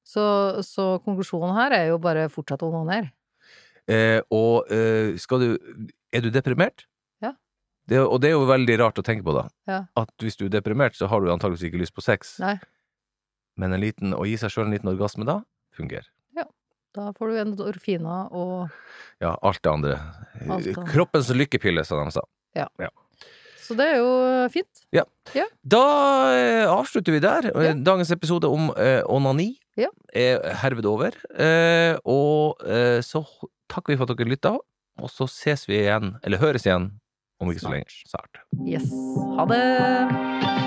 Så, 0.05 0.63
så 0.63 0.99
konklusjonen 1.05 1.55
her 1.57 1.73
er 1.73 1.87
jo 1.93 1.99
bare 1.99 2.29
fortsatt 2.29 2.63
å 2.63 2.69
onanere. 2.73 3.13
Eh, 3.91 4.21
og 4.33 4.71
eh, 4.73 5.13
skal 5.21 5.43
du 5.43 5.49
Er 6.15 6.23
du 6.25 6.31
deprimert? 6.33 6.87
Ja. 7.21 7.35
Det, 7.91 7.99
og 8.01 8.21
det 8.23 8.31
er 8.31 8.37
jo 8.39 8.47
veldig 8.49 8.79
rart 8.81 9.01
å 9.01 9.05
tenke 9.05 9.27
på, 9.27 9.35
da. 9.37 9.49
Ja. 9.69 9.81
At 9.99 10.13
hvis 10.23 10.39
du 10.41 10.47
er 10.47 10.55
deprimert, 10.55 10.97
så 10.97 11.11
har 11.11 11.21
du 11.21 11.33
antageligvis 11.33 11.69
ikke 11.69 11.83
lyst 11.83 11.97
på 11.97 12.05
sex. 12.07 12.37
Nei. 12.41 12.55
Men 13.59 13.75
en 13.75 13.83
liten, 13.83 14.15
å 14.15 14.25
gi 14.27 14.39
seg 14.41 14.55
sjøl 14.55 14.69
en 14.69 14.77
liten 14.77 14.93
orgasme 14.95 15.27
da, 15.29 15.41
fungerer. 15.75 16.07
Da 16.95 17.09
får 17.17 17.33
du 17.33 17.39
endorfiner 17.43 18.29
og 18.31 18.69
Ja, 19.23 19.35
alt 19.43 19.63
det 19.65 19.71
andre. 19.71 19.97
Alt 20.47 20.69
det. 20.69 20.77
Kroppens 20.93 21.31
lykkepille, 21.35 21.83
som 21.87 22.05
de 22.07 22.15
sa. 22.15 22.23
Ja 22.55 22.69
Så 23.65 23.75
det 23.75 23.87
er 23.95 23.97
jo 23.99 24.11
fint. 24.53 24.83
Da 25.65 25.83
eh, 26.37 26.71
avslutter 26.71 27.17
vi 27.17 27.23
der. 27.25 27.49
Ja. 27.51 27.73
Dagens 27.75 28.13
episode 28.15 28.47
om 28.47 28.71
eh, 28.79 29.01
onani. 29.11 29.55
Ja. 29.75 29.89
er 30.15 30.55
herved 30.61 30.87
over. 30.87 31.17
Eh, 31.35 31.97
og 32.07 32.61
eh, 32.63 33.01
så 33.03 33.25
takker 33.73 33.95
vi 33.95 34.01
for 34.01 34.11
at 34.11 34.19
dere 34.19 34.33
lytta, 34.35 34.57
og 35.01 35.11
så 35.11 35.29
ses 35.31 35.67
vi 35.69 35.81
igjen, 35.83 36.17
eller 36.25 36.43
høres 36.43 36.67
igjen, 36.69 36.91
om 37.41 37.51
ikke 37.51 37.65
så 37.67 37.75
lenge. 37.75 37.99
Snart. 38.11 38.45
Yes. 38.67 38.87
Ha 39.39 39.49
det! 39.51 40.64